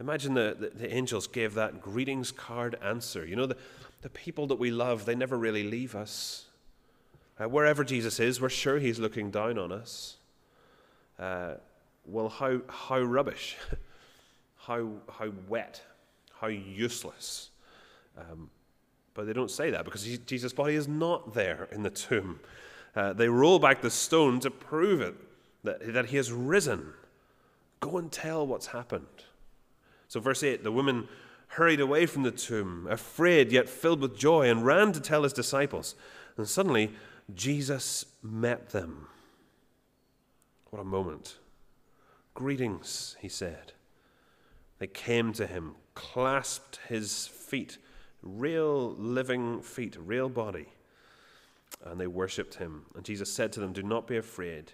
Imagine 0.00 0.32
the, 0.32 0.56
the, 0.58 0.70
the, 0.70 0.94
angels 0.94 1.26
gave 1.26 1.54
that 1.54 1.80
greetings 1.82 2.32
card 2.32 2.76
answer. 2.82 3.26
You 3.26 3.36
know, 3.36 3.46
the, 3.46 3.58
the 4.00 4.08
people 4.08 4.46
that 4.48 4.58
we 4.58 4.70
love, 4.70 5.04
they 5.04 5.14
never 5.14 5.36
really 5.36 5.62
leave 5.62 5.94
us. 5.94 6.46
Uh, 7.38 7.48
wherever 7.48 7.84
Jesus 7.84 8.18
is, 8.18 8.40
we're 8.40 8.48
sure 8.48 8.78
he's 8.78 8.98
looking 8.98 9.30
down 9.30 9.58
on 9.58 9.70
us. 9.70 10.16
Uh, 11.18 11.54
well, 12.06 12.28
how, 12.28 12.60
how 12.68 13.00
rubbish, 13.00 13.56
how, 14.56 14.88
how 15.18 15.30
wet, 15.46 15.82
how 16.44 16.50
useless. 16.50 17.50
Um, 18.18 18.50
but 19.14 19.26
they 19.26 19.32
don't 19.32 19.50
say 19.50 19.70
that 19.70 19.84
because 19.84 20.04
Jesus' 20.18 20.52
body 20.52 20.74
is 20.74 20.88
not 20.88 21.34
there 21.34 21.68
in 21.72 21.82
the 21.82 21.90
tomb. 21.90 22.40
Uh, 22.94 23.12
they 23.12 23.28
roll 23.28 23.58
back 23.58 23.80
the 23.80 23.90
stone 23.90 24.40
to 24.40 24.50
prove 24.50 25.00
it, 25.00 25.14
that, 25.62 25.92
that 25.94 26.06
he 26.06 26.16
has 26.16 26.30
risen. 26.30 26.92
Go 27.80 27.96
and 27.96 28.10
tell 28.10 28.46
what's 28.46 28.66
happened. 28.66 29.06
So, 30.08 30.20
verse 30.20 30.42
8 30.42 30.62
the 30.62 30.72
woman 30.72 31.08
hurried 31.48 31.80
away 31.80 32.06
from 32.06 32.22
the 32.22 32.30
tomb, 32.30 32.86
afraid 32.90 33.52
yet 33.52 33.68
filled 33.68 34.00
with 34.00 34.16
joy, 34.16 34.50
and 34.50 34.66
ran 34.66 34.92
to 34.92 35.00
tell 35.00 35.22
his 35.22 35.32
disciples. 35.32 35.94
And 36.36 36.48
suddenly, 36.48 36.92
Jesus 37.34 38.04
met 38.22 38.70
them. 38.70 39.06
What 40.70 40.80
a 40.80 40.84
moment. 40.84 41.38
Greetings, 42.34 43.16
he 43.20 43.28
said. 43.28 43.72
They 44.78 44.88
came 44.88 45.32
to 45.34 45.46
him, 45.46 45.76
clasped 45.94 46.80
his 46.88 47.26
feet, 47.26 47.78
real 48.22 48.94
living 48.94 49.62
feet, 49.62 49.96
real 49.98 50.28
body, 50.28 50.66
and 51.84 52.00
they 52.00 52.06
worshipped 52.06 52.54
him. 52.54 52.86
And 52.94 53.04
Jesus 53.04 53.32
said 53.32 53.52
to 53.52 53.60
them, 53.60 53.72
Do 53.72 53.82
not 53.82 54.06
be 54.06 54.16
afraid. 54.16 54.72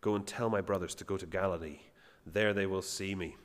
Go 0.00 0.14
and 0.14 0.26
tell 0.26 0.50
my 0.50 0.60
brothers 0.60 0.94
to 0.96 1.04
go 1.04 1.16
to 1.16 1.26
Galilee. 1.26 1.80
There 2.26 2.52
they 2.52 2.66
will 2.66 2.82
see 2.82 3.14
me. 3.14 3.36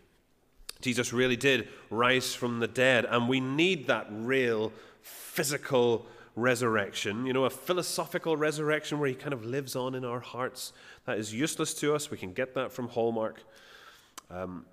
Jesus 0.81 1.11
really 1.11 1.35
did 1.35 1.69
rise 1.89 2.33
from 2.33 2.59
the 2.59 2.67
dead, 2.67 3.05
and 3.05 3.27
we 3.27 3.39
need 3.39 3.87
that 3.87 4.07
real 4.11 4.71
physical 5.01 6.05
resurrection, 6.35 7.25
you 7.25 7.33
know, 7.33 7.45
a 7.45 7.49
philosophical 7.49 8.37
resurrection 8.37 8.99
where 8.99 9.09
he 9.09 9.15
kind 9.15 9.33
of 9.33 9.43
lives 9.43 9.75
on 9.75 9.95
in 9.95 10.05
our 10.05 10.19
hearts. 10.19 10.71
That 11.05 11.17
is 11.17 11.33
useless 11.33 11.73
to 11.75 11.95
us. 11.95 12.11
We 12.11 12.17
can 12.17 12.31
get 12.31 12.53
that 12.53 12.71
from 12.71 12.89
Hallmark. 12.89 13.41
Um, 14.29 14.65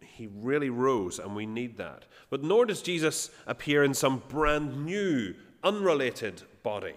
he 0.00 0.28
really 0.32 0.70
rose, 0.70 1.18
and 1.18 1.34
we 1.34 1.46
need 1.46 1.76
that. 1.78 2.04
But 2.28 2.42
nor 2.42 2.66
does 2.66 2.82
Jesus 2.82 3.30
appear 3.46 3.82
in 3.84 3.94
some 3.94 4.22
brand 4.28 4.84
new, 4.84 5.34
unrelated 5.62 6.42
body. 6.62 6.96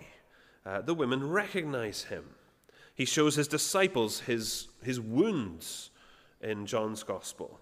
Uh, 0.66 0.82
the 0.82 0.94
women 0.94 1.30
recognize 1.30 2.04
him. 2.04 2.26
He 2.96 3.06
shows 3.06 3.36
his 3.36 3.48
disciples 3.48 4.22
his, 4.22 4.68
his 4.84 5.00
wounds 5.00 5.90
in 6.42 6.66
John's 6.66 7.04
gospel. 7.04 7.60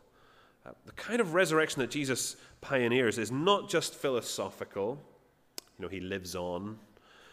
Uh, 0.66 0.72
the 0.86 0.92
kind 0.94 1.22
of 1.22 1.34
resurrection 1.34 1.80
that 1.80 1.90
Jesus 1.90 2.36
pioneers 2.60 3.18
is 3.18 3.32
not 3.32 3.70
just 3.70 3.96
philosophical, 3.96 5.02
you 5.78 5.84
know, 5.84 5.90
he 5.90 6.00
lives 6.00 6.36
on. 6.36 6.78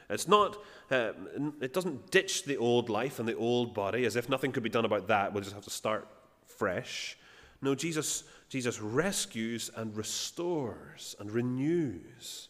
It's 0.08 0.28
not, 0.28 0.56
uh, 0.90 1.12
it 1.60 1.74
doesn't 1.74 2.10
ditch 2.10 2.44
the 2.44 2.56
old 2.56 2.88
life 2.88 3.18
and 3.18 3.28
the 3.28 3.36
old 3.36 3.74
body 3.74 4.06
as 4.06 4.16
if 4.16 4.28
nothing 4.28 4.52
could 4.52 4.62
be 4.62 4.70
done 4.70 4.86
about 4.86 5.08
that. 5.08 5.34
We'll 5.34 5.42
just 5.42 5.54
have 5.54 5.64
to 5.64 5.70
start 5.70 6.08
fresh. 6.46 7.18
No, 7.60 7.74
Jesus, 7.74 8.24
Jesus 8.48 8.80
rescues 8.80 9.70
and 9.74 9.96
restores 9.96 11.16
and 11.18 11.30
renews. 11.30 12.48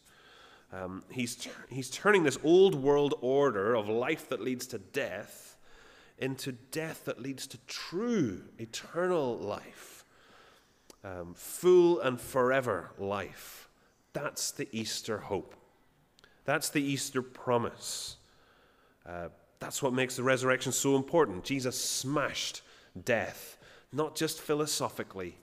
Um, 0.72 1.02
he's, 1.10 1.48
he's 1.70 1.90
turning 1.90 2.24
this 2.24 2.38
old 2.44 2.74
world 2.74 3.14
order 3.20 3.74
of 3.74 3.88
life 3.88 4.28
that 4.28 4.40
leads 4.40 4.66
to 4.68 4.78
death 4.78 5.48
into 6.18 6.52
death 6.52 7.04
that 7.04 7.22
leads 7.22 7.46
to 7.46 7.58
true 7.66 8.42
eternal 8.58 9.38
life, 9.38 10.04
um, 11.04 11.32
full 11.34 12.00
and 12.00 12.20
forever 12.20 12.90
life. 12.98 13.68
That's 14.12 14.50
the 14.50 14.68
Easter 14.72 15.18
hope. 15.18 15.54
That's 16.44 16.70
the 16.70 16.82
Easter 16.82 17.22
promise. 17.22 18.16
Uh, 19.06 19.28
that's 19.60 19.82
what 19.82 19.92
makes 19.92 20.16
the 20.16 20.22
resurrection 20.22 20.72
so 20.72 20.96
important. 20.96 21.44
Jesus 21.44 21.78
smashed 21.82 22.62
death, 23.04 23.57
not 23.92 24.14
just 24.14 24.40
philosophically, 24.40 25.36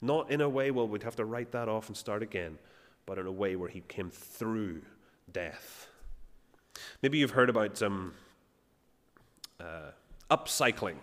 not 0.00 0.30
in 0.30 0.40
a 0.40 0.48
way, 0.48 0.70
well, 0.70 0.88
we'd 0.88 1.02
have 1.02 1.16
to 1.16 1.24
write 1.24 1.52
that 1.52 1.68
off 1.68 1.88
and 1.88 1.96
start 1.96 2.22
again, 2.22 2.58
but 3.06 3.18
in 3.18 3.26
a 3.26 3.32
way 3.32 3.56
where 3.56 3.68
he 3.68 3.80
came 3.80 4.10
through 4.10 4.82
death. 5.32 5.88
Maybe 7.02 7.18
you've 7.18 7.32
heard 7.32 7.50
about 7.50 7.80
um, 7.82 8.14
uh, 9.60 9.90
upcycling, 10.30 10.96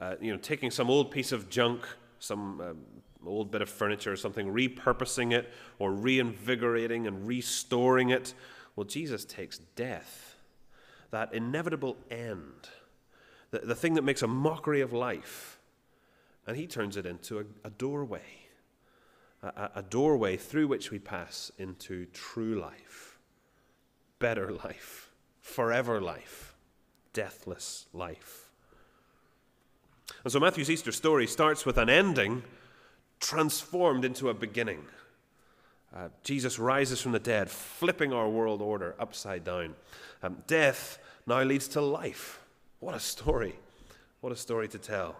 uh, 0.00 0.16
you 0.20 0.32
know, 0.32 0.38
taking 0.38 0.70
some 0.70 0.90
old 0.90 1.10
piece 1.10 1.32
of 1.32 1.48
junk, 1.48 1.86
some 2.18 2.60
um, 2.60 2.78
old 3.26 3.50
bit 3.50 3.62
of 3.62 3.68
furniture 3.68 4.12
or 4.12 4.16
something, 4.16 4.52
repurposing 4.52 5.32
it 5.32 5.52
or 5.78 5.92
reinvigorating 5.92 7.06
and 7.06 7.26
restoring 7.26 8.10
it 8.10 8.34
well, 8.76 8.84
Jesus 8.84 9.24
takes 9.24 9.58
death, 9.76 10.36
that 11.10 11.32
inevitable 11.32 11.96
end, 12.10 12.68
the, 13.50 13.60
the 13.60 13.74
thing 13.74 13.94
that 13.94 14.02
makes 14.02 14.22
a 14.22 14.26
mockery 14.26 14.80
of 14.80 14.92
life, 14.92 15.60
and 16.46 16.56
he 16.56 16.66
turns 16.66 16.96
it 16.96 17.06
into 17.06 17.38
a, 17.38 17.44
a 17.64 17.70
doorway, 17.70 18.48
a, 19.42 19.70
a 19.76 19.82
doorway 19.82 20.36
through 20.36 20.68
which 20.68 20.90
we 20.90 20.98
pass 20.98 21.50
into 21.58 22.06
true 22.06 22.60
life, 22.60 23.18
better 24.18 24.52
life, 24.52 25.10
forever 25.40 26.00
life, 26.00 26.54
deathless 27.12 27.86
life. 27.92 28.50
And 30.22 30.32
so 30.32 30.40
Matthew's 30.40 30.70
Easter 30.70 30.92
story 30.92 31.26
starts 31.26 31.64
with 31.64 31.78
an 31.78 31.88
ending 31.88 32.42
transformed 33.20 34.04
into 34.04 34.28
a 34.28 34.34
beginning. 34.34 34.84
Uh, 35.94 36.08
Jesus 36.24 36.58
rises 36.58 37.00
from 37.00 37.12
the 37.12 37.18
dead, 37.18 37.48
flipping 37.48 38.12
our 38.12 38.28
world 38.28 38.60
order 38.60 38.94
upside 38.98 39.44
down. 39.44 39.74
Um, 40.22 40.42
death 40.46 40.98
now 41.26 41.42
leads 41.42 41.68
to 41.68 41.80
life. 41.80 42.40
What 42.80 42.94
a 42.94 43.00
story! 43.00 43.54
What 44.20 44.32
a 44.32 44.36
story 44.36 44.68
to 44.68 44.78
tell. 44.78 45.16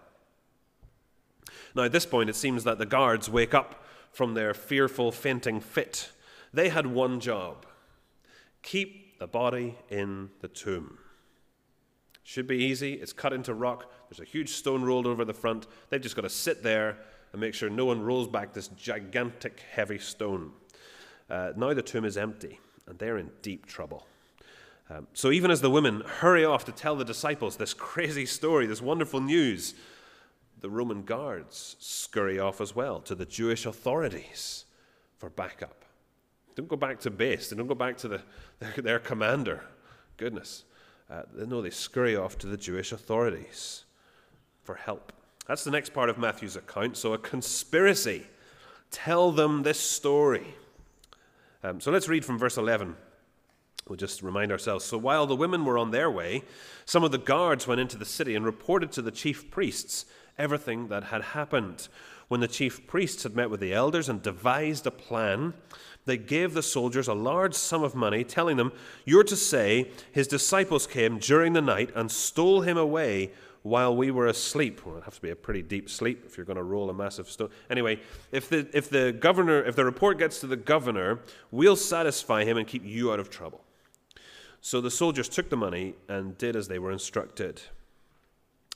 Now, 1.75 1.82
at 1.84 1.92
this 1.92 2.06
point, 2.06 2.30
it 2.30 2.37
seems 2.37 2.64
that 2.64 2.78
the 2.78 2.87
guards 2.87 3.28
wake 3.28 3.54
up 3.54 3.84
from 4.12 4.34
their 4.34 4.54
fearful 4.54 5.12
fainting 5.12 5.61
fit. 5.61 6.11
They 6.52 6.68
had 6.68 6.87
one 6.87 7.20
job 7.20 7.66
keep 8.62 9.18
the 9.18 9.26
body 9.26 9.76
in 9.90 10.30
the 10.40 10.49
tomb. 10.49 10.99
Should 12.23 12.46
be 12.46 12.56
easy. 12.56 12.94
It's 12.94 13.12
cut 13.12 13.34
into 13.34 13.52
rock. 13.52 13.92
There's 14.08 14.26
a 14.26 14.30
huge 14.30 14.49
stone 14.49 14.82
rolled 14.82 15.06
over 15.06 15.25
the 15.25 15.34
front. 15.34 15.66
They've 15.90 16.00
just 16.00 16.16
got 16.16 16.23
to 16.23 16.30
sit 16.30 16.62
there 16.62 16.96
and 17.32 17.40
make 17.40 17.52
sure 17.52 17.68
no 17.68 17.84
one 17.84 18.00
rolls 18.00 18.26
back 18.26 18.54
this 18.54 18.68
gigantic, 18.68 19.61
heavy 19.73 19.99
stone. 19.99 20.52
Uh, 21.28 21.52
now 21.56 21.75
the 21.75 21.82
tomb 21.82 22.04
is 22.04 22.16
empty, 22.16 22.58
and 22.87 22.99
they're 22.99 23.18
in 23.18 23.30
deep 23.42 23.66
trouble. 23.66 24.06
Um, 24.88 25.06
so 25.12 25.30
even 25.30 25.50
as 25.50 25.61
the 25.61 25.70
women 25.70 26.00
hurry 26.00 26.44
off 26.44 26.64
to 26.66 26.73
tell 26.73 26.96
the 26.96 27.04
disciples 27.04 27.56
this 27.56 27.75
crazy 27.75 28.26
story, 28.26 28.66
this 28.66 28.80
wonderful 28.80 29.20
news, 29.20 29.75
the 30.61 30.70
Roman 30.70 31.02
guards 31.02 31.76
scurry 31.78 32.38
off 32.38 32.61
as 32.61 32.75
well 32.75 33.00
to 33.00 33.14
the 33.14 33.26
Jewish 33.26 33.66
authorities 33.66 34.64
for 35.18 35.30
backup. 35.30 35.84
Don't 36.54 36.68
go 36.68 36.76
back 36.76 37.00
to 37.00 37.11
base. 37.11 37.50
They 37.50 37.56
don't 37.56 37.66
go 37.66 37.75
back 37.75 37.96
to 37.99 38.08
the, 38.08 38.23
their, 38.58 38.73
their 38.73 38.99
commander. 38.99 39.64
Goodness. 40.16 40.64
Uh, 41.11 41.23
no, 41.37 41.61
they 41.61 41.70
scurry 41.70 42.16
off 42.16 42.38
to 42.38 42.46
the 42.46 42.56
Jewish 42.56 42.92
authorities 42.92 43.84
for 44.62 44.76
help. 44.76 45.12
That's 45.46 45.64
the 45.64 45.70
next 45.70 45.92
part 45.92 46.08
of 46.08 46.16
Matthew's 46.16 46.56
account. 46.56 46.96
So, 46.96 47.12
a 47.12 47.18
conspiracy. 47.18 48.26
Tell 48.90 49.32
them 49.32 49.64
this 49.64 49.78
story. 49.78 50.54
Um, 51.64 51.80
so 51.80 51.90
let's 51.90 52.08
read 52.08 52.25
from 52.25 52.38
verse 52.38 52.56
11. 52.56 52.94
We'll 53.88 53.96
just 53.96 54.23
remind 54.23 54.52
ourselves. 54.52 54.84
So 54.84 54.96
while 54.96 55.26
the 55.26 55.34
women 55.37 55.64
were 55.64 55.78
on 55.78 55.90
their 55.90 56.11
way, 56.11 56.42
some 56.84 57.04
of 57.04 57.11
the 57.11 57.18
guards 57.18 57.66
went 57.66 57.80
into 57.80 57.99
the 57.99 58.04
city 58.04 58.34
and 58.34 58.44
reported 58.44 58.92
to 58.92 59.02
the 59.02 59.11
chief 59.11 59.50
priests 59.50 60.06
everything 60.38 60.88
that 60.88 61.04
had 61.04 61.22
happened. 61.22 61.88
When 62.28 62.40
the 62.40 62.48
chief 62.48 62.86
priests 62.86 63.22
had 63.22 63.36
met 63.36 63.50
with 63.50 63.60
the 63.60 63.74
elders 63.74 64.08
and 64.08 64.22
devised 64.22 64.86
a 64.86 64.90
plan, 64.90 65.54
they 66.06 66.16
gave 66.16 66.54
the 66.54 66.62
soldiers 66.62 67.08
a 67.08 67.14
large 67.14 67.54
sum 67.54 67.82
of 67.82 67.94
money, 67.94 68.24
telling 68.24 68.56
them, 68.56 68.72
You're 69.04 69.24
to 69.24 69.36
say, 69.36 69.90
His 70.12 70.26
disciples 70.26 70.86
came 70.86 71.18
during 71.18 71.52
the 71.52 71.62
night 71.62 71.90
and 71.94 72.10
stole 72.10 72.62
him 72.62 72.76
away 72.76 73.32
while 73.62 73.96
we 73.96 74.10
were 74.10 74.26
asleep. 74.26 74.84
Well, 74.84 74.96
it'd 74.96 75.04
have 75.04 75.14
to 75.14 75.22
be 75.22 75.30
a 75.30 75.36
pretty 75.36 75.62
deep 75.62 75.88
sleep 75.88 76.24
if 76.26 76.36
you're 76.36 76.44
going 76.44 76.58
to 76.58 76.62
roll 76.62 76.90
a 76.90 76.94
massive 76.94 77.30
stone. 77.30 77.48
Anyway, 77.70 77.98
if 78.30 78.48
the, 78.50 78.68
if 78.74 78.90
the 78.90 79.12
governor, 79.12 79.64
if 79.64 79.74
the 79.74 79.84
report 79.84 80.18
gets 80.18 80.40
to 80.40 80.46
the 80.46 80.56
governor, 80.56 81.20
we'll 81.50 81.76
satisfy 81.76 82.44
him 82.44 82.58
and 82.58 82.66
keep 82.66 82.84
you 82.84 83.10
out 83.10 83.18
of 83.18 83.30
trouble. 83.30 83.64
So 84.60 84.80
the 84.80 84.90
soldiers 84.90 85.30
took 85.30 85.48
the 85.48 85.56
money 85.56 85.94
and 86.08 86.36
did 86.36 86.56
as 86.56 86.68
they 86.68 86.78
were 86.78 86.92
instructed. 86.92 87.62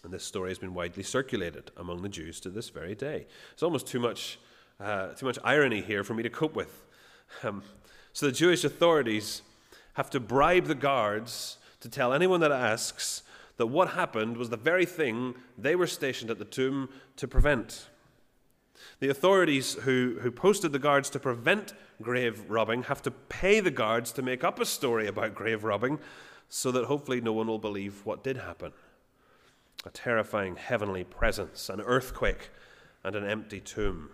And 0.05 0.13
this 0.13 0.25
story 0.25 0.51
has 0.51 0.59
been 0.59 0.75
widely 0.75 1.03
circulated 1.03 1.71
among 1.77 2.03
the 2.03 2.09
Jews 2.09 2.41
to 2.41 2.51
this 2.51 2.69
very 2.69 2.95
day. 2.95 3.27
It's 3.53 3.63
almost 3.63 3.87
too 3.87 3.99
much, 3.99 4.39
uh, 4.81 5.09
too 5.09 5.27
much 5.27 5.39
irony 5.43 5.81
here 5.81 6.05
for 6.05 6.15
me 6.15 6.23
to 6.23 6.31
cope 6.31 6.55
with. 6.55 6.85
Um, 7.43 7.63
so 8.13 8.27
the 8.27 8.33
Jewish 8.33 8.65
authorities 8.65 9.43
have 9.95 10.11
to 10.11 10.21
bribe 10.21 10.67
the 10.67 10.75
guards 10.75 11.59
to 11.81 11.89
tell 11.89 12.13
anyone 12.13 12.41
that 12.41 12.53
asks 12.53 13.23
that 13.57 13.67
what 13.67 13.91
happened 13.91 14.37
was 14.37 14.51
the 14.51 14.57
very 14.57 14.87
thing 14.87 15.35
they 15.57 15.75
were 15.75 15.87
stationed 15.87 16.31
at 16.31 16.39
the 16.39 16.45
tomb 16.45 16.89
to 17.17 17.29
prevent. 17.29 17.89
The 19.01 19.09
authorities 19.09 19.75
who, 19.75 20.19
who 20.23 20.31
posted 20.31 20.73
the 20.73 20.79
guards 20.79 21.11
to 21.11 21.19
prevent 21.19 21.75
grave 22.01 22.49
robbing 22.49 22.85
have 22.85 23.03
to 23.03 23.11
pay 23.11 23.61
the 23.61 23.73
guards 23.73 24.13
to 24.13 24.23
make 24.23 24.45
up 24.45 24.61
a 24.61 24.65
story 24.65 25.09
about 25.09 25.35
grave 25.35 25.65
robbing 25.65 25.99
so 26.49 26.71
that 26.71 26.85
hopefully 26.85 27.21
no 27.21 27.33
one 27.33 27.49
will 27.49 27.59
believe 27.59 28.07
what 28.07 28.23
did 28.23 28.37
happen. 28.37 28.73
A 29.87 29.91
terrifying 29.91 30.57
heavenly 30.57 31.05
presence, 31.05 31.69
an 31.69 31.81
earthquake, 31.81 32.51
and 33.05 33.15
an 33.15 33.25
empty 33.25 33.61
tomb. 33.61 34.11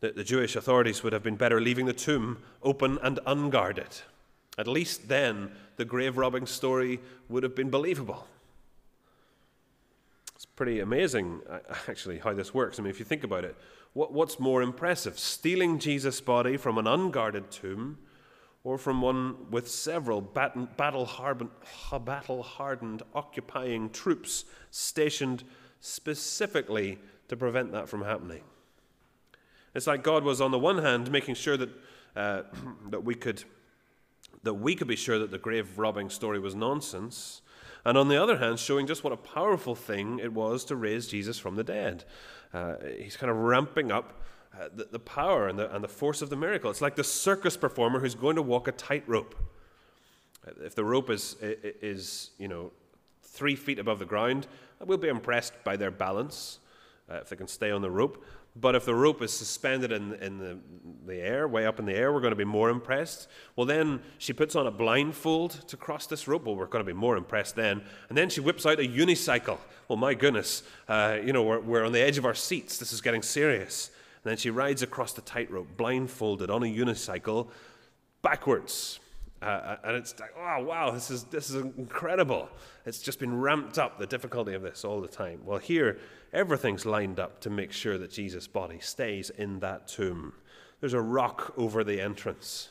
The, 0.00 0.12
the 0.12 0.24
Jewish 0.24 0.56
authorities 0.56 1.02
would 1.02 1.12
have 1.12 1.22
been 1.22 1.36
better 1.36 1.60
leaving 1.60 1.86
the 1.86 1.92
tomb 1.92 2.42
open 2.62 2.98
and 3.02 3.18
unguarded. 3.26 4.02
At 4.58 4.68
least 4.68 5.08
then, 5.08 5.52
the 5.76 5.84
grave 5.84 6.16
robbing 6.16 6.46
story 6.46 7.00
would 7.28 7.42
have 7.42 7.54
been 7.54 7.70
believable. 7.70 8.26
It's 10.34 10.44
pretty 10.44 10.80
amazing, 10.80 11.40
actually, 11.88 12.18
how 12.18 12.34
this 12.34 12.52
works. 12.52 12.78
I 12.78 12.82
mean, 12.82 12.90
if 12.90 12.98
you 12.98 13.06
think 13.06 13.24
about 13.24 13.44
it, 13.44 13.56
what, 13.94 14.12
what's 14.12 14.38
more 14.38 14.60
impressive? 14.60 15.18
Stealing 15.18 15.78
Jesus' 15.78 16.20
body 16.20 16.58
from 16.58 16.76
an 16.76 16.86
unguarded 16.86 17.50
tomb 17.50 17.98
or 18.66 18.76
from 18.76 19.00
one 19.00 19.48
with 19.48 19.70
several 19.70 20.20
battle 20.20 21.06
hardened 21.06 23.02
occupying 23.14 23.88
troops 23.90 24.44
stationed 24.72 25.44
specifically 25.78 26.98
to 27.28 27.36
prevent 27.36 27.70
that 27.70 27.88
from 27.88 28.02
happening? 28.02 28.42
It's 29.72 29.86
like 29.86 30.02
God 30.02 30.24
was, 30.24 30.40
on 30.40 30.50
the 30.50 30.58
one 30.58 30.78
hand, 30.78 31.12
making 31.12 31.36
sure 31.36 31.56
that, 31.56 31.68
uh, 32.16 32.42
that 32.90 33.04
we 33.04 33.14
could 33.14 33.44
that 34.42 34.54
we 34.54 34.74
could 34.74 34.88
be 34.88 34.96
sure 34.96 35.18
that 35.20 35.30
the 35.30 35.38
grave 35.38 35.78
robbing 35.78 36.10
story 36.10 36.40
was 36.40 36.56
nonsense, 36.56 37.42
and 37.84 37.96
on 37.96 38.08
the 38.08 38.20
other 38.20 38.38
hand, 38.38 38.58
showing 38.58 38.88
just 38.88 39.04
what 39.04 39.12
a 39.12 39.16
powerful 39.16 39.76
thing 39.76 40.18
it 40.18 40.32
was 40.32 40.64
to 40.64 40.74
raise 40.74 41.06
Jesus 41.06 41.38
from 41.38 41.54
the 41.54 41.64
dead. 41.64 42.04
Uh, 42.52 42.74
he's 42.98 43.16
kind 43.16 43.30
of 43.30 43.36
ramping 43.36 43.92
up 43.92 44.20
uh, 44.58 44.68
the, 44.74 44.84
the, 44.92 44.98
power 44.98 45.48
and 45.48 45.58
the, 45.58 45.74
and 45.74 45.84
the 45.84 45.88
force 45.88 46.22
of 46.22 46.30
the 46.30 46.36
miracle. 46.36 46.70
It's 46.70 46.80
like 46.80 46.96
the 46.96 47.04
circus 47.04 47.56
performer 47.56 48.00
who's 48.00 48.14
going 48.14 48.36
to 48.36 48.42
walk 48.42 48.68
a 48.68 48.72
tightrope. 48.72 49.34
If 50.62 50.74
the 50.74 50.84
rope 50.84 51.10
is, 51.10 51.36
is, 51.40 52.30
you 52.38 52.48
know, 52.48 52.72
three 53.22 53.56
feet 53.56 53.78
above 53.78 53.98
the 53.98 54.04
ground, 54.04 54.46
we'll 54.84 54.98
be 54.98 55.08
impressed 55.08 55.52
by 55.64 55.76
their 55.76 55.90
balance 55.90 56.60
uh, 57.10 57.16
if 57.16 57.28
they 57.28 57.36
can 57.36 57.48
stay 57.48 57.70
on 57.70 57.82
the 57.82 57.90
rope. 57.90 58.24
But 58.58 58.74
if 58.74 58.86
the 58.86 58.94
rope 58.94 59.20
is 59.20 59.32
suspended 59.32 59.92
in, 59.92 60.14
in 60.14 60.38
the, 60.38 60.58
the 61.04 61.16
air, 61.16 61.46
way 61.46 61.66
up 61.66 61.78
in 61.78 61.84
the 61.84 61.94
air, 61.94 62.10
we're 62.10 62.22
going 62.22 62.32
to 62.32 62.36
be 62.36 62.44
more 62.44 62.70
impressed. 62.70 63.28
Well, 63.54 63.66
then 63.66 64.00
she 64.16 64.32
puts 64.32 64.56
on 64.56 64.66
a 64.66 64.70
blindfold 64.70 65.68
to 65.68 65.76
cross 65.76 66.06
this 66.06 66.26
rope. 66.26 66.46
Well, 66.46 66.56
we're 66.56 66.66
going 66.66 66.84
to 66.84 66.90
be 66.90 66.98
more 66.98 67.18
impressed 67.18 67.56
then. 67.56 67.82
And 68.08 68.16
then 68.16 68.30
she 68.30 68.40
whips 68.40 68.64
out 68.64 68.80
a 68.80 68.88
unicycle. 68.88 69.58
Well, 69.88 69.98
my 69.98 70.14
goodness, 70.14 70.62
uh, 70.88 71.18
you 71.22 71.34
know, 71.34 71.42
we're, 71.42 71.60
we're 71.60 71.84
on 71.84 71.92
the 71.92 72.00
edge 72.00 72.16
of 72.16 72.24
our 72.24 72.34
seats. 72.34 72.78
This 72.78 72.94
is 72.94 73.02
getting 73.02 73.20
serious. 73.20 73.90
And 74.26 74.32
then 74.32 74.38
she 74.38 74.50
rides 74.50 74.82
across 74.82 75.12
the 75.12 75.20
tightrope, 75.20 75.76
blindfolded 75.76 76.50
on 76.50 76.64
a 76.64 76.66
unicycle, 76.66 77.46
backwards. 78.22 78.98
Uh, 79.40 79.76
and 79.84 79.94
it's 79.94 80.18
like, 80.18 80.32
oh, 80.36 80.64
wow, 80.64 80.90
this 80.90 81.12
is, 81.12 81.22
this 81.26 81.48
is 81.48 81.62
incredible. 81.78 82.48
It's 82.86 82.98
just 82.98 83.20
been 83.20 83.40
ramped 83.40 83.78
up, 83.78 84.00
the 84.00 84.06
difficulty 84.06 84.54
of 84.54 84.62
this 84.62 84.84
all 84.84 85.00
the 85.00 85.06
time. 85.06 85.42
Well, 85.44 85.58
here, 85.58 85.98
everything's 86.32 86.84
lined 86.84 87.20
up 87.20 87.40
to 87.42 87.50
make 87.50 87.70
sure 87.70 87.98
that 87.98 88.10
Jesus' 88.10 88.48
body 88.48 88.80
stays 88.80 89.30
in 89.30 89.60
that 89.60 89.86
tomb. 89.86 90.32
There's 90.80 90.94
a 90.94 91.00
rock 91.00 91.54
over 91.56 91.84
the 91.84 92.00
entrance, 92.00 92.70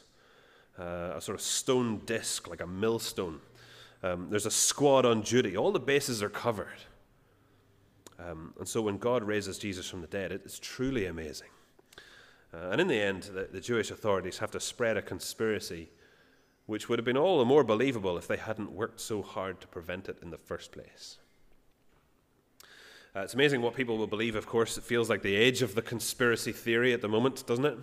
uh, 0.77 1.13
a 1.15 1.21
sort 1.21 1.37
of 1.37 1.41
stone 1.41 2.01
disc, 2.05 2.49
like 2.49 2.59
a 2.59 2.67
millstone. 2.67 3.39
Um, 4.03 4.27
there's 4.29 4.45
a 4.45 4.51
squad 4.51 5.05
on 5.05 5.21
duty. 5.21 5.55
All 5.55 5.71
the 5.71 5.79
bases 5.79 6.21
are 6.21 6.27
covered. 6.27 6.81
Um, 8.19 8.53
and 8.59 8.67
so 8.67 8.81
when 8.81 8.97
God 8.97 9.23
raises 9.23 9.57
Jesus 9.57 9.89
from 9.89 10.01
the 10.01 10.07
dead, 10.07 10.31
it's 10.31 10.59
truly 10.59 11.05
amazing. 11.05 11.49
Uh, 12.53 12.69
and 12.69 12.79
in 12.79 12.87
the 12.87 13.01
end, 13.01 13.23
the, 13.23 13.49
the 13.51 13.59
Jewish 13.59 13.91
authorities 13.91 14.37
have 14.37 14.51
to 14.51 14.59
spread 14.59 14.97
a 14.97 15.01
conspiracy 15.01 15.89
which 16.65 16.89
would 16.89 16.97
have 16.97 17.05
been 17.05 17.17
all 17.17 17.39
the 17.39 17.45
more 17.45 17.63
believable 17.63 18.17
if 18.17 18.27
they 18.27 18.37
hadn't 18.37 18.71
worked 18.71 18.99
so 18.99 19.21
hard 19.21 19.61
to 19.61 19.67
prevent 19.67 20.09
it 20.09 20.17
in 20.21 20.31
the 20.31 20.37
first 20.37 20.71
place. 20.71 21.17
Uh, 23.15 23.21
it's 23.21 23.33
amazing 23.33 23.61
what 23.61 23.75
people 23.75 23.97
will 23.97 24.07
believe, 24.07 24.35
of 24.35 24.45
course. 24.45 24.77
It 24.77 24.83
feels 24.83 25.09
like 25.09 25.21
the 25.21 25.35
age 25.35 25.61
of 25.61 25.75
the 25.75 25.81
conspiracy 25.81 26.51
theory 26.51 26.91
at 26.93 27.01
the 27.01 27.07
moment, 27.07 27.45
doesn't 27.45 27.65
it? 27.65 27.77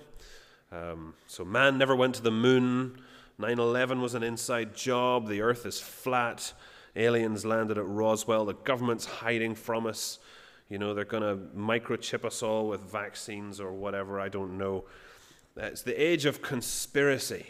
Um, 0.71 1.15
so, 1.27 1.45
man 1.45 1.79
never 1.79 1.95
went 1.95 2.17
to 2.17 2.23
the 2.23 2.31
moon. 2.31 2.99
9 3.39 3.59
11 3.59 4.01
was 4.01 4.15
an 4.15 4.23
inside 4.23 4.75
job. 4.75 5.29
The 5.29 5.41
earth 5.41 5.65
is 5.65 5.81
flat. 5.81 6.53
Aliens 6.95 7.45
landed 7.45 7.79
at 7.79 7.87
Roswell. 7.87 8.45
The 8.45 8.55
government's 8.55 9.07
hiding 9.07 9.55
from 9.55 9.87
us. 9.87 10.19
You 10.69 10.79
know, 10.79 10.95
they're 10.95 11.05
going 11.05 11.23
to 11.23 11.45
microchip 11.57 12.25
us 12.25 12.43
all 12.43 12.69
with 12.69 12.81
vaccines 12.81 13.61
or 13.61 13.73
whatever. 13.73 14.21
I 14.21 14.29
don't 14.29 14.57
know. 14.59 14.85
It's 15.57 15.83
the 15.83 16.01
age 16.01 16.25
of 16.25 16.43
conspiracy. 16.43 17.47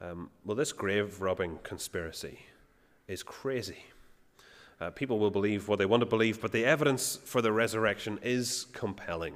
Um, 0.00 0.30
well, 0.44 0.56
this 0.56 0.72
grave 0.72 1.20
robbing 1.20 1.58
conspiracy 1.62 2.40
is 3.08 3.22
crazy. 3.22 3.84
Uh, 4.80 4.90
people 4.90 5.18
will 5.18 5.30
believe 5.30 5.68
what 5.68 5.78
they 5.78 5.86
want 5.86 6.02
to 6.02 6.06
believe, 6.06 6.40
but 6.40 6.52
the 6.52 6.64
evidence 6.64 7.16
for 7.24 7.40
the 7.40 7.50
resurrection 7.50 8.18
is 8.22 8.66
compelling. 8.72 9.34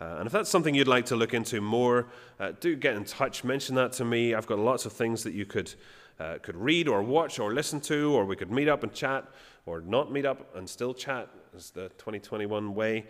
Uh, 0.00 0.16
and 0.18 0.26
if 0.26 0.32
that's 0.32 0.48
something 0.48 0.74
you'd 0.74 0.86
like 0.86 1.06
to 1.06 1.16
look 1.16 1.34
into 1.34 1.60
more, 1.60 2.06
uh, 2.38 2.52
do 2.60 2.76
get 2.76 2.94
in 2.94 3.04
touch. 3.04 3.42
Mention 3.42 3.74
that 3.74 3.92
to 3.94 4.04
me. 4.04 4.34
I've 4.34 4.46
got 4.46 4.60
lots 4.60 4.86
of 4.86 4.92
things 4.92 5.24
that 5.24 5.34
you 5.34 5.44
could, 5.44 5.74
uh, 6.20 6.38
could 6.42 6.56
read 6.56 6.88
or 6.88 7.02
watch 7.02 7.38
or 7.38 7.52
listen 7.52 7.80
to, 7.82 8.14
or 8.14 8.24
we 8.24 8.36
could 8.36 8.50
meet 8.50 8.68
up 8.68 8.82
and 8.82 8.92
chat, 8.92 9.26
or 9.66 9.80
not 9.80 10.10
meet 10.10 10.26
up 10.26 10.54
and 10.56 10.68
still 10.68 10.94
chat, 10.94 11.28
as 11.54 11.70
the 11.70 11.88
2021 11.98 12.74
way. 12.74 13.06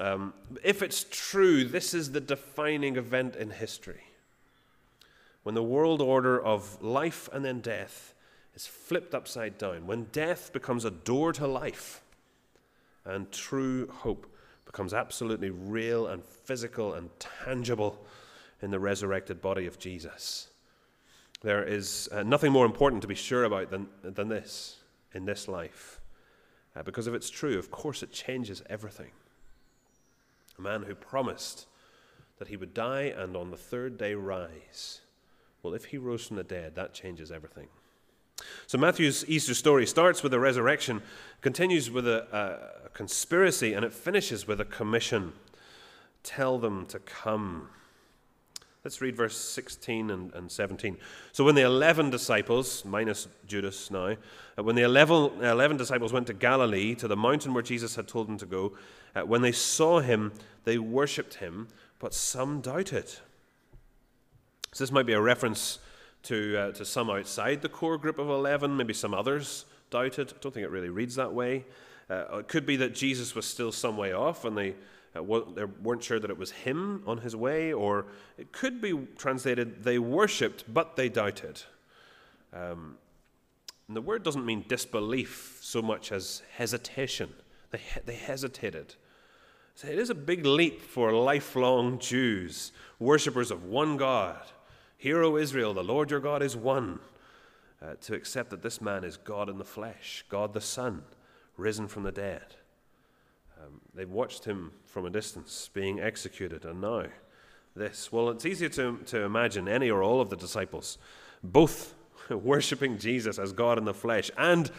Um, 0.00 0.34
if 0.62 0.82
it's 0.82 1.06
true, 1.10 1.64
this 1.64 1.94
is 1.94 2.12
the 2.12 2.20
defining 2.20 2.96
event 2.96 3.36
in 3.36 3.50
history 3.50 4.02
when 5.46 5.54
the 5.54 5.62
world 5.62 6.02
order 6.02 6.42
of 6.42 6.82
life 6.82 7.28
and 7.32 7.44
then 7.44 7.60
death 7.60 8.14
is 8.56 8.66
flipped 8.66 9.14
upside 9.14 9.56
down, 9.56 9.86
when 9.86 10.02
death 10.10 10.52
becomes 10.52 10.84
a 10.84 10.90
door 10.90 11.32
to 11.32 11.46
life 11.46 12.02
and 13.04 13.30
true 13.30 13.86
hope 13.86 14.26
becomes 14.64 14.92
absolutely 14.92 15.50
real 15.50 16.08
and 16.08 16.24
physical 16.24 16.94
and 16.94 17.08
tangible 17.20 18.04
in 18.60 18.72
the 18.72 18.80
resurrected 18.80 19.40
body 19.40 19.66
of 19.66 19.78
Jesus. 19.78 20.48
There 21.46 21.62
is 21.62 22.08
uh, 22.10 22.24
nothing 22.24 22.50
more 22.50 22.66
important 22.66 23.02
to 23.02 23.08
be 23.08 23.14
sure 23.14 23.44
about 23.44 23.70
than, 23.70 23.86
than 24.02 24.26
this 24.26 24.78
in 25.14 25.26
this 25.26 25.46
life. 25.46 26.00
Uh, 26.74 26.82
because 26.82 27.06
if 27.06 27.14
it's 27.14 27.30
true, 27.30 27.56
of 27.56 27.70
course 27.70 28.02
it 28.02 28.10
changes 28.10 28.64
everything. 28.68 29.12
A 30.58 30.60
man 30.60 30.82
who 30.82 30.96
promised 30.96 31.66
that 32.40 32.48
he 32.48 32.56
would 32.56 32.74
die 32.74 33.14
and 33.16 33.36
on 33.36 33.52
the 33.52 33.56
third 33.56 33.96
day 33.96 34.14
rise 34.14 35.02
well, 35.62 35.74
if 35.74 35.86
he 35.86 35.98
rose 35.98 36.26
from 36.26 36.36
the 36.36 36.44
dead, 36.44 36.74
that 36.74 36.94
changes 36.94 37.32
everything. 37.32 37.68
So 38.66 38.78
Matthew's 38.78 39.24
Easter 39.28 39.54
story 39.54 39.86
starts 39.86 40.22
with 40.22 40.34
a 40.34 40.38
resurrection, 40.38 41.02
continues 41.40 41.90
with 41.90 42.06
a, 42.06 42.26
a, 42.84 42.88
conspiracy, 42.90 43.72
and 43.72 43.84
it 43.84 43.92
finishes 43.92 44.46
with 44.46 44.60
a 44.60 44.64
commission. 44.64 45.32
Tell 46.22 46.58
them 46.58 46.86
to 46.86 46.98
come. 46.98 47.70
Let's 48.86 49.00
read 49.00 49.16
verse 49.16 49.36
16 49.36 50.12
and, 50.12 50.32
and 50.32 50.48
17. 50.48 50.96
So 51.32 51.42
when 51.42 51.56
the 51.56 51.62
11 51.62 52.10
disciples, 52.10 52.84
minus 52.84 53.26
Judas 53.44 53.90
now, 53.90 54.14
uh, 54.56 54.62
when 54.62 54.76
the 54.76 54.82
11, 54.82 55.42
11, 55.42 55.76
disciples 55.76 56.12
went 56.12 56.28
to 56.28 56.32
Galilee, 56.32 56.94
to 56.94 57.08
the 57.08 57.16
mountain 57.16 57.52
where 57.52 57.64
Jesus 57.64 57.96
had 57.96 58.06
told 58.06 58.28
them 58.28 58.38
to 58.38 58.46
go, 58.46 58.74
uh, 59.16 59.22
when 59.22 59.42
they 59.42 59.50
saw 59.50 59.98
him, 59.98 60.32
they 60.62 60.78
worshipped 60.78 61.34
him, 61.34 61.66
but 61.98 62.14
some 62.14 62.60
doubted. 62.60 63.08
So 64.72 64.84
this 64.84 64.92
might 64.92 65.06
be 65.06 65.14
a 65.14 65.20
reference 65.20 65.80
to, 66.22 66.56
uh, 66.56 66.70
to 66.74 66.84
some 66.84 67.10
outside 67.10 67.62
the 67.62 67.68
core 67.68 67.98
group 67.98 68.20
of 68.20 68.28
11, 68.28 68.76
maybe 68.76 68.94
some 68.94 69.14
others 69.14 69.64
doubted. 69.90 70.28
I 70.32 70.36
don't 70.40 70.54
think 70.54 70.62
it 70.62 70.70
really 70.70 70.90
reads 70.90 71.16
that 71.16 71.34
way. 71.34 71.64
Uh, 72.08 72.38
it 72.38 72.46
could 72.46 72.64
be 72.64 72.76
that 72.76 72.94
Jesus 72.94 73.34
was 73.34 73.46
still 73.46 73.72
some 73.72 73.96
way 73.96 74.12
off 74.12 74.44
and 74.44 74.56
they, 74.56 74.76
uh, 75.16 75.40
they 75.54 75.64
weren't 75.64 76.02
sure 76.02 76.18
that 76.18 76.30
it 76.30 76.38
was 76.38 76.50
him 76.50 77.02
on 77.06 77.18
his 77.18 77.34
way, 77.36 77.72
or 77.72 78.06
it 78.38 78.52
could 78.52 78.80
be 78.80 79.06
translated, 79.16 79.84
they 79.84 79.98
worshipped, 79.98 80.64
but 80.72 80.96
they 80.96 81.08
doubted. 81.08 81.62
Um, 82.52 82.96
and 83.88 83.96
the 83.96 84.02
word 84.02 84.22
doesn't 84.22 84.44
mean 84.44 84.64
disbelief 84.66 85.58
so 85.60 85.82
much 85.82 86.12
as 86.12 86.42
hesitation. 86.56 87.32
They, 87.70 87.80
they 88.04 88.14
hesitated. 88.14 88.94
So 89.74 89.88
it 89.88 89.98
is 89.98 90.10
a 90.10 90.14
big 90.14 90.46
leap 90.46 90.80
for 90.80 91.12
lifelong 91.12 91.98
Jews, 91.98 92.72
worshippers 92.98 93.50
of 93.50 93.64
one 93.64 93.96
God, 93.96 94.40
Hear, 94.98 95.22
O 95.22 95.36
Israel, 95.36 95.74
the 95.74 95.84
Lord 95.84 96.10
your 96.10 96.20
God 96.20 96.42
is 96.42 96.56
one. 96.56 97.00
Uh, 97.82 97.94
to 98.00 98.14
accept 98.14 98.48
that 98.50 98.62
this 98.62 98.80
man 98.80 99.04
is 99.04 99.18
God 99.18 99.50
in 99.50 99.58
the 99.58 99.64
flesh, 99.64 100.24
God 100.30 100.54
the 100.54 100.62
Son, 100.62 101.02
risen 101.58 101.86
from 101.86 102.04
the 102.04 102.10
dead. 102.10 102.56
They've 103.96 104.10
watched 104.10 104.44
him 104.44 104.72
from 104.84 105.06
a 105.06 105.10
distance 105.10 105.70
being 105.72 106.00
executed, 106.00 106.66
and 106.66 106.82
now 106.82 107.06
this. 107.74 108.12
Well, 108.12 108.28
it's 108.28 108.44
easier 108.44 108.68
to, 108.70 108.98
to 109.06 109.22
imagine 109.22 109.68
any 109.68 109.90
or 109.90 110.02
all 110.02 110.20
of 110.20 110.28
the 110.28 110.36
disciples, 110.36 110.98
both 111.42 111.94
worshipping 112.28 112.98
Jesus 112.98 113.38
as 113.38 113.52
God 113.52 113.78
in 113.78 113.86
the 113.86 113.94
flesh, 113.94 114.30
and 114.36 114.70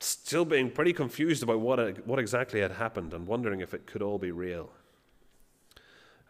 still 0.00 0.46
being 0.46 0.70
pretty 0.70 0.94
confused 0.94 1.42
about 1.42 1.60
what, 1.60 2.06
what 2.06 2.18
exactly 2.18 2.60
had 2.60 2.72
happened 2.72 3.12
and 3.12 3.26
wondering 3.26 3.60
if 3.60 3.74
it 3.74 3.86
could 3.86 4.00
all 4.00 4.18
be 4.18 4.30
real. 4.30 4.70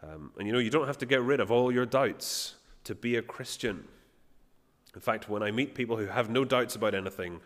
Um, 0.03 0.31
and 0.37 0.45
you 0.45 0.51
know, 0.51 0.59
you 0.59 0.69
don't 0.69 0.87
have 0.87 0.97
to 0.97 1.05
get 1.05 1.21
rid 1.21 1.39
of 1.39 1.51
all 1.51 1.71
your 1.71 1.85
doubts 1.85 2.55
to 2.83 2.95
be 2.95 3.15
a 3.15 3.21
Christian. 3.21 3.85
In 4.93 4.99
fact, 4.99 5.29
when 5.29 5.41
I 5.41 5.51
meet 5.51 5.73
people 5.73 5.95
who 5.95 6.07
have 6.07 6.29
no 6.29 6.43
doubts 6.43 6.75
about 6.75 6.95
anything, 6.95 7.39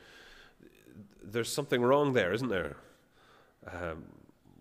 there's 1.22 1.52
something 1.52 1.82
wrong 1.82 2.14
there, 2.14 2.34
isn't 2.34 2.50
there? 2.50 2.78
Um, 3.72 4.04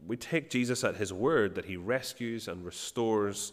we 0.07 0.17
take 0.17 0.51
Jesus 0.51 0.85
at 0.85 0.97
his 0.97 1.13
word 1.13 1.55
that 1.55 1.67
he 1.67 1.77
rescues 1.77 2.49
and 2.49 2.65
restores 2.65 3.53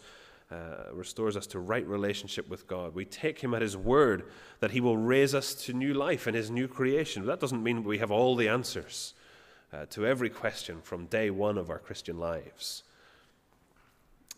uh, 0.51 0.91
restores 0.93 1.37
us 1.37 1.45
to 1.45 1.59
right 1.59 1.85
relationship 1.85 2.49
with 2.49 2.65
God. 2.65 2.95
We 2.95 3.05
take 3.05 3.39
him 3.39 3.53
at 3.53 3.61
his 3.61 3.77
word 3.77 4.23
that 4.61 4.71
he 4.71 4.81
will 4.81 4.97
raise 4.97 5.35
us 5.35 5.53
to 5.65 5.73
new 5.73 5.93
life 5.93 6.27
in 6.27 6.33
his 6.33 6.49
new 6.49 6.67
creation. 6.67 7.23
But 7.23 7.33
that 7.33 7.39
doesn't 7.39 7.61
mean 7.61 7.83
we 7.83 7.99
have 7.99 8.09
all 8.09 8.35
the 8.35 8.47
answers 8.47 9.13
uh, 9.71 9.85
to 9.91 10.07
every 10.07 10.29
question 10.31 10.81
from 10.81 11.05
day 11.05 11.29
one 11.29 11.59
of 11.59 11.69
our 11.69 11.77
Christian 11.77 12.17
lives. 12.17 12.81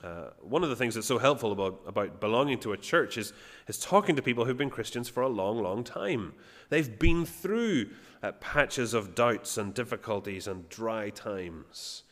Uh, 0.03 0.31
one 0.41 0.63
of 0.63 0.69
the 0.69 0.75
things 0.75 0.95
that's 0.95 1.07
so 1.07 1.19
helpful 1.19 1.51
about, 1.51 1.79
about 1.85 2.19
belonging 2.19 2.59
to 2.59 2.73
a 2.73 2.77
church 2.77 3.17
is, 3.17 3.31
is 3.67 3.77
talking 3.77 4.15
to 4.15 4.21
people 4.21 4.43
who've 4.43 4.57
been 4.57 4.69
Christians 4.69 5.07
for 5.07 5.21
a 5.21 5.29
long, 5.29 5.61
long 5.61 5.83
time. 5.83 6.33
They've 6.71 6.97
been 6.97 7.25
through 7.25 7.89
uh, 8.23 8.31
patches 8.31 8.93
of 8.93 9.13
doubts 9.13 9.57
and 9.57 9.73
difficulties 9.73 10.47
and 10.47 10.69
dry 10.69 11.09
times. 11.09 12.03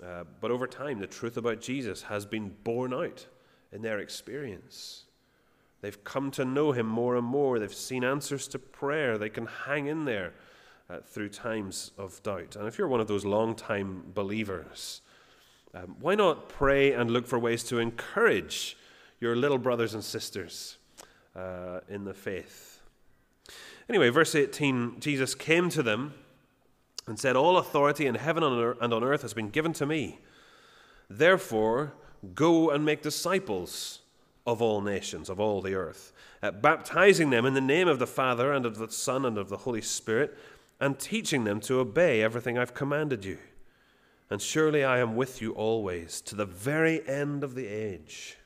Uh, 0.00 0.22
but 0.40 0.52
over 0.52 0.68
time, 0.68 1.00
the 1.00 1.08
truth 1.08 1.36
about 1.36 1.60
Jesus 1.60 2.02
has 2.02 2.24
been 2.24 2.54
borne 2.62 2.94
out 2.94 3.26
in 3.72 3.82
their 3.82 3.98
experience. 3.98 5.06
They've 5.80 6.04
come 6.04 6.30
to 6.32 6.44
know 6.44 6.70
him 6.70 6.86
more 6.86 7.16
and 7.16 7.26
more. 7.26 7.58
They've 7.58 7.74
seen 7.74 8.04
answers 8.04 8.46
to 8.48 8.58
prayer. 8.60 9.18
They 9.18 9.28
can 9.28 9.46
hang 9.46 9.88
in 9.88 10.04
there 10.04 10.32
uh, 10.88 10.98
through 11.04 11.30
times 11.30 11.90
of 11.98 12.22
doubt. 12.22 12.54
And 12.54 12.68
if 12.68 12.78
you're 12.78 12.86
one 12.86 13.00
of 13.00 13.08
those 13.08 13.24
long 13.24 13.56
time 13.56 14.04
believers, 14.14 15.02
um, 15.74 15.96
why 15.98 16.14
not 16.14 16.48
pray 16.48 16.92
and 16.92 17.10
look 17.10 17.26
for 17.26 17.40
ways 17.40 17.64
to 17.64 17.80
encourage 17.80 18.76
your 19.18 19.34
little 19.34 19.58
brothers 19.58 19.92
and 19.94 20.04
sisters 20.04 20.76
uh, 21.34 21.80
in 21.88 22.04
the 22.04 22.14
faith? 22.14 22.79
Anyway, 23.90 24.08
verse 24.08 24.36
18 24.36 25.00
Jesus 25.00 25.34
came 25.34 25.68
to 25.68 25.82
them 25.82 26.14
and 27.08 27.18
said, 27.18 27.34
All 27.34 27.58
authority 27.58 28.06
in 28.06 28.14
heaven 28.14 28.44
and 28.44 28.94
on 28.94 29.02
earth 29.02 29.22
has 29.22 29.34
been 29.34 29.50
given 29.50 29.72
to 29.72 29.84
me. 29.84 30.20
Therefore, 31.08 31.92
go 32.36 32.70
and 32.70 32.84
make 32.84 33.02
disciples 33.02 34.02
of 34.46 34.62
all 34.62 34.80
nations, 34.80 35.28
of 35.28 35.40
all 35.40 35.60
the 35.60 35.74
earth, 35.74 36.12
uh, 36.40 36.52
baptizing 36.52 37.30
them 37.30 37.44
in 37.44 37.54
the 37.54 37.60
name 37.60 37.88
of 37.88 37.98
the 37.98 38.06
Father 38.06 38.52
and 38.52 38.64
of 38.64 38.78
the 38.78 38.92
Son 38.92 39.24
and 39.24 39.36
of 39.36 39.48
the 39.48 39.56
Holy 39.56 39.82
Spirit, 39.82 40.38
and 40.78 41.00
teaching 41.00 41.42
them 41.42 41.58
to 41.58 41.80
obey 41.80 42.22
everything 42.22 42.56
I've 42.56 42.74
commanded 42.74 43.24
you. 43.24 43.38
And 44.30 44.40
surely 44.40 44.84
I 44.84 45.00
am 45.00 45.16
with 45.16 45.42
you 45.42 45.50
always, 45.54 46.20
to 46.22 46.36
the 46.36 46.46
very 46.46 47.04
end 47.08 47.42
of 47.42 47.56
the 47.56 47.66
age. 47.66 48.36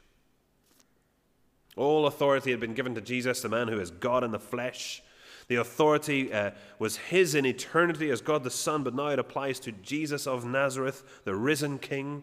All 1.77 2.07
authority 2.07 2.51
had 2.51 2.61
been 2.61 2.73
given 2.73 2.95
to 2.95 3.03
Jesus, 3.03 3.43
the 3.43 3.51
man 3.51 3.69
who 3.69 3.79
is 3.79 3.91
God 3.91 4.25
in 4.25 4.31
the 4.31 4.39
flesh. 4.39 5.03
The 5.49 5.57
authority 5.57 6.33
uh, 6.33 6.53
was 6.79 6.97
his 6.97 7.35
in 7.35 7.45
eternity 7.45 8.11
as 8.11 8.21
God 8.21 8.45
the 8.45 8.51
Son, 8.51 8.83
but 8.83 8.95
now 8.95 9.09
it 9.09 9.19
applies 9.19 9.59
to 9.61 9.73
Jesus 9.73 10.27
of 10.27 10.45
Nazareth, 10.45 11.05
the 11.25 11.35
risen 11.35 11.79
King. 11.79 12.23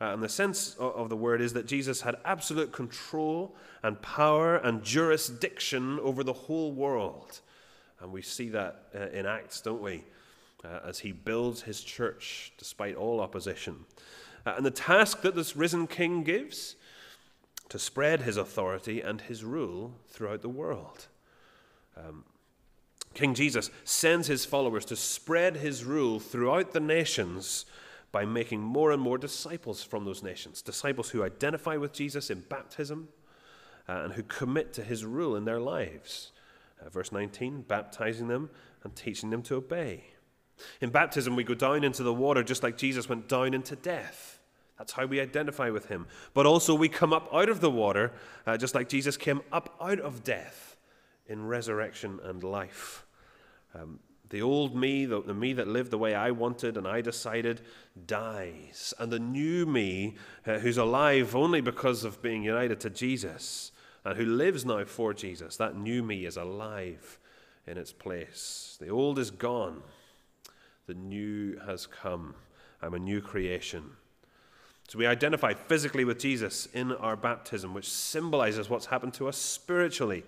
Uh, 0.00 0.06
and 0.06 0.22
the 0.22 0.28
sense 0.28 0.74
of, 0.78 1.08
the 1.08 1.16
word 1.16 1.40
is 1.40 1.52
that 1.52 1.66
Jesus 1.66 2.00
had 2.00 2.16
absolute 2.24 2.72
control 2.72 3.54
and 3.82 4.00
power 4.02 4.56
and 4.56 4.82
jurisdiction 4.82 6.00
over 6.00 6.24
the 6.24 6.32
whole 6.32 6.72
world. 6.72 7.40
And 8.00 8.12
we 8.12 8.22
see 8.22 8.48
that 8.50 8.88
uh, 8.94 9.08
in 9.10 9.26
Acts, 9.26 9.60
don't 9.60 9.82
we? 9.82 10.04
Uh, 10.64 10.80
as 10.84 10.98
he 10.98 11.12
builds 11.12 11.62
his 11.62 11.82
church 11.82 12.52
despite 12.58 12.96
all 12.96 13.20
opposition. 13.20 13.84
Uh, 14.46 14.54
and 14.56 14.66
the 14.66 14.70
task 14.70 15.22
that 15.22 15.34
this 15.34 15.56
risen 15.56 15.86
king 15.86 16.22
gives 16.22 16.76
to 17.68 17.78
spread 17.78 18.22
his 18.22 18.36
authority 18.36 19.00
and 19.00 19.22
his 19.22 19.44
rule 19.44 19.94
throughout 20.08 20.42
the 20.42 20.48
world. 20.48 21.06
Um, 21.96 22.24
King 23.14 23.34
Jesus 23.34 23.70
sends 23.84 24.26
his 24.26 24.44
followers 24.44 24.84
to 24.86 24.96
spread 24.96 25.56
his 25.56 25.84
rule 25.84 26.20
throughout 26.20 26.72
the 26.72 26.80
nations 26.80 27.64
by 28.12 28.24
making 28.24 28.60
more 28.60 28.92
and 28.92 29.02
more 29.02 29.18
disciples 29.18 29.82
from 29.82 30.04
those 30.04 30.22
nations. 30.22 30.62
Disciples 30.62 31.10
who 31.10 31.24
identify 31.24 31.76
with 31.76 31.92
Jesus 31.92 32.30
in 32.30 32.40
baptism 32.48 33.08
uh, 33.88 34.02
and 34.04 34.12
who 34.12 34.22
commit 34.22 34.72
to 34.74 34.82
his 34.82 35.04
rule 35.04 35.36
in 35.36 35.44
their 35.44 35.60
lives. 35.60 36.32
Uh, 36.80 36.88
verse 36.90 37.10
19, 37.10 37.62
baptizing 37.62 38.28
them 38.28 38.50
and 38.82 38.94
teaching 38.94 39.30
them 39.30 39.42
to 39.42 39.56
obey. 39.56 40.04
In 40.80 40.90
baptism, 40.90 41.34
we 41.34 41.44
go 41.44 41.54
down 41.54 41.82
into 41.82 42.02
the 42.02 42.14
water 42.14 42.42
just 42.42 42.62
like 42.62 42.76
Jesus 42.76 43.08
went 43.08 43.28
down 43.28 43.54
into 43.54 43.74
death. 43.74 44.38
That's 44.78 44.92
how 44.92 45.06
we 45.06 45.20
identify 45.20 45.70
with 45.70 45.86
him. 45.86 46.06
But 46.34 46.46
also, 46.46 46.74
we 46.74 46.88
come 46.88 47.12
up 47.12 47.28
out 47.32 47.48
of 47.48 47.60
the 47.60 47.70
water 47.70 48.12
uh, 48.46 48.56
just 48.56 48.74
like 48.74 48.88
Jesus 48.88 49.16
came 49.16 49.40
up 49.52 49.76
out 49.80 50.00
of 50.00 50.24
death 50.24 50.76
in 51.26 51.46
resurrection 51.46 52.20
and 52.22 52.42
life. 52.42 53.03
Um, 53.74 53.98
the 54.30 54.42
old 54.42 54.74
me, 54.74 55.04
the, 55.06 55.22
the, 55.22 55.34
me 55.34 55.52
that 55.52 55.68
lived 55.68 55.90
the 55.90 55.98
way 55.98 56.14
I 56.14 56.30
wanted 56.30 56.76
and 56.76 56.88
I 56.88 57.00
decided, 57.00 57.60
dies. 58.06 58.94
And 58.98 59.12
the 59.12 59.18
new 59.18 59.66
me, 59.66 60.16
uh, 60.46 60.58
who's 60.58 60.78
alive 60.78 61.36
only 61.36 61.60
because 61.60 62.04
of 62.04 62.22
being 62.22 62.42
united 62.42 62.80
to 62.80 62.90
Jesus 62.90 63.70
and 64.04 64.16
who 64.16 64.24
lives 64.24 64.64
now 64.64 64.84
for 64.84 65.14
Jesus, 65.14 65.56
that 65.56 65.76
new 65.76 66.02
me 66.02 66.24
is 66.24 66.36
alive 66.36 67.18
in 67.66 67.78
its 67.78 67.92
place. 67.92 68.76
The 68.80 68.88
old 68.88 69.18
is 69.18 69.30
gone 69.30 69.82
the 70.86 70.94
new 70.94 71.58
has 71.66 71.86
come. 71.86 72.34
I'm 72.82 72.94
a 72.94 72.98
new 72.98 73.20
creation. 73.20 73.92
So 74.88 74.98
we 74.98 75.06
identify 75.06 75.54
physically 75.54 76.04
with 76.04 76.18
Jesus 76.18 76.66
in 76.74 76.92
our 76.92 77.16
baptism, 77.16 77.72
which 77.72 77.90
symbolizes 77.90 78.68
what's 78.68 78.86
happened 78.86 79.14
to 79.14 79.28
us 79.28 79.38
spiritually 79.38 80.24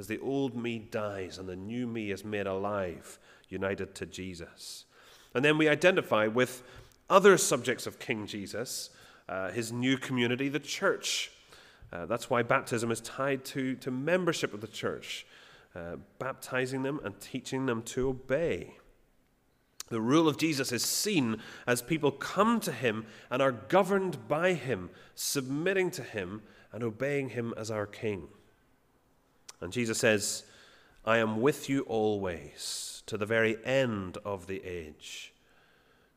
as 0.00 0.06
the 0.06 0.18
old 0.20 0.56
me 0.56 0.78
dies 0.78 1.36
and 1.36 1.46
the 1.46 1.54
new 1.54 1.86
me 1.86 2.10
is 2.10 2.24
made 2.24 2.46
alive, 2.46 3.18
united 3.50 3.94
to 3.94 4.06
Jesus. 4.06 4.86
And 5.34 5.44
then 5.44 5.58
we 5.58 5.68
identify 5.68 6.26
with 6.26 6.62
other 7.10 7.36
subjects 7.36 7.86
of 7.86 7.98
King 7.98 8.26
Jesus, 8.26 8.88
uh, 9.28 9.50
his 9.50 9.70
new 9.70 9.98
community, 9.98 10.48
the 10.48 10.58
church. 10.58 11.30
Uh, 11.92 12.06
that's 12.06 12.30
why 12.30 12.42
baptism 12.42 12.90
is 12.90 13.02
tied 13.02 13.44
to, 13.44 13.74
to 13.76 13.90
membership 13.90 14.54
of 14.54 14.62
the 14.62 14.66
church, 14.66 15.26
uh, 15.76 15.96
baptizing 16.18 16.82
them 16.82 16.98
and 17.04 17.20
teaching 17.20 17.66
them 17.66 17.82
to 17.82 18.08
obey. 18.08 18.76
The 19.90 20.00
rule 20.00 20.28
of 20.28 20.38
Jesus 20.38 20.72
is 20.72 20.82
seen 20.82 21.42
as 21.66 21.82
people 21.82 22.10
come 22.10 22.58
to 22.60 22.72
him 22.72 23.04
and 23.30 23.42
are 23.42 23.52
governed 23.52 24.28
by 24.28 24.54
him, 24.54 24.88
submitting 25.14 25.90
to 25.90 26.02
him 26.02 26.40
and 26.72 26.82
obeying 26.82 27.28
him 27.28 27.52
as 27.58 27.70
our 27.70 27.86
king. 27.86 28.28
And 29.60 29.72
Jesus 29.72 29.98
says, 29.98 30.44
I 31.04 31.18
am 31.18 31.40
with 31.40 31.68
you 31.68 31.82
always 31.82 33.02
to 33.06 33.16
the 33.16 33.26
very 33.26 33.56
end 33.64 34.18
of 34.24 34.46
the 34.46 34.62
age. 34.64 35.32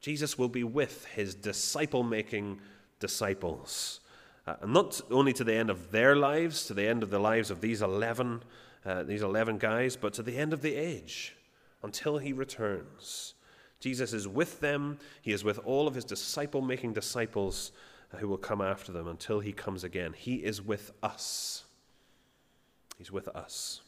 Jesus 0.01 0.37
will 0.37 0.49
be 0.49 0.63
with 0.63 1.05
his 1.05 1.33
disciple 1.33 2.03
making 2.03 2.59
disciples. 2.99 4.01
Uh, 4.45 4.55
not 4.65 4.99
only 5.09 5.31
to 5.33 5.43
the 5.43 5.53
end 5.53 5.69
of 5.69 5.91
their 5.91 6.15
lives, 6.15 6.65
to 6.65 6.73
the 6.73 6.87
end 6.87 7.01
of 7.03 7.09
the 7.09 7.19
lives 7.19 7.49
of 7.49 7.61
these 7.61 7.81
11, 7.81 8.43
uh, 8.85 9.03
these 9.03 9.21
11 9.21 9.57
guys, 9.57 9.95
but 9.95 10.13
to 10.13 10.23
the 10.23 10.37
end 10.37 10.51
of 10.51 10.61
the 10.61 10.75
age 10.75 11.35
until 11.81 12.17
he 12.17 12.33
returns. 12.33 13.33
Jesus 13.79 14.13
is 14.13 14.27
with 14.27 14.59
them. 14.59 14.97
He 15.21 15.31
is 15.31 15.43
with 15.43 15.59
all 15.59 15.87
of 15.87 15.95
his 15.95 16.05
disciple 16.05 16.61
making 16.61 16.93
disciples 16.93 17.71
who 18.17 18.27
will 18.27 18.37
come 18.37 18.61
after 18.61 18.91
them 18.91 19.07
until 19.07 19.39
he 19.39 19.51
comes 19.51 19.83
again. 19.83 20.13
He 20.13 20.35
is 20.35 20.61
with 20.61 20.91
us. 21.01 21.62
He's 23.03 23.11
with 23.11 23.27
us. 23.27 23.81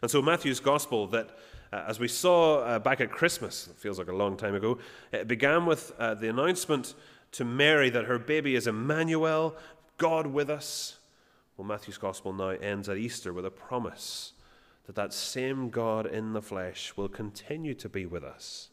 And 0.00 0.10
so, 0.10 0.22
Matthew's 0.22 0.60
gospel, 0.60 1.06
that 1.08 1.36
uh, 1.70 1.84
as 1.86 2.00
we 2.00 2.08
saw 2.08 2.60
uh, 2.60 2.78
back 2.78 3.02
at 3.02 3.10
Christmas, 3.10 3.68
it 3.68 3.76
feels 3.76 3.98
like 3.98 4.08
a 4.08 4.14
long 4.14 4.38
time 4.38 4.54
ago, 4.54 4.78
it 5.12 5.28
began 5.28 5.66
with 5.66 5.92
uh, 5.98 6.14
the 6.14 6.30
announcement 6.30 6.94
to 7.32 7.44
Mary 7.44 7.90
that 7.90 8.06
her 8.06 8.18
baby 8.18 8.56
is 8.56 8.66
Emmanuel, 8.66 9.54
God 9.98 10.28
with 10.28 10.48
us. 10.48 11.00
Well, 11.58 11.68
Matthew's 11.68 11.98
gospel 11.98 12.32
now 12.32 12.48
ends 12.48 12.88
at 12.88 12.96
Easter 12.96 13.34
with 13.34 13.44
a 13.44 13.50
promise 13.50 14.32
that 14.86 14.94
that 14.94 15.12
same 15.12 15.68
God 15.68 16.06
in 16.06 16.32
the 16.32 16.40
flesh 16.40 16.94
will 16.96 17.10
continue 17.10 17.74
to 17.74 17.90
be 17.90 18.06
with 18.06 18.24
us 18.24 18.70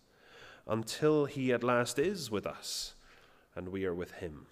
until 0.66 1.26
he 1.26 1.52
at 1.52 1.62
last 1.62 2.00
is 2.00 2.32
with 2.32 2.48
us 2.48 2.94
and 3.54 3.68
we 3.68 3.84
are 3.84 3.94
with 3.94 4.12
him. 4.12 4.46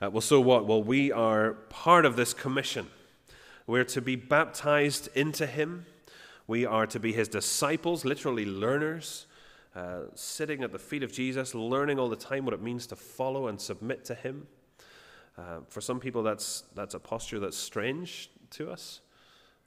Uh, 0.00 0.10
well, 0.10 0.20
so 0.20 0.40
what? 0.40 0.66
Well, 0.66 0.82
we 0.82 1.10
are 1.10 1.54
part 1.70 2.04
of 2.04 2.16
this 2.16 2.34
commission. 2.34 2.88
We're 3.66 3.84
to 3.84 4.02
be 4.02 4.14
baptized 4.14 5.08
into 5.14 5.46
him. 5.46 5.86
We 6.46 6.66
are 6.66 6.86
to 6.88 7.00
be 7.00 7.12
his 7.12 7.28
disciples, 7.28 8.04
literally 8.04 8.44
learners, 8.44 9.26
uh, 9.74 10.02
sitting 10.14 10.62
at 10.62 10.72
the 10.72 10.78
feet 10.78 11.02
of 11.02 11.12
Jesus, 11.12 11.54
learning 11.54 11.98
all 11.98 12.08
the 12.08 12.16
time 12.16 12.44
what 12.44 12.52
it 12.52 12.62
means 12.62 12.86
to 12.88 12.96
follow 12.96 13.48
and 13.48 13.60
submit 13.60 14.04
to 14.04 14.14
him. 14.14 14.46
Uh, 15.38 15.60
for 15.68 15.80
some 15.80 15.98
people, 15.98 16.22
that's, 16.22 16.64
that's 16.74 16.94
a 16.94 17.00
posture 17.00 17.40
that's 17.40 17.56
strange 17.56 18.30
to 18.50 18.70
us 18.70 19.00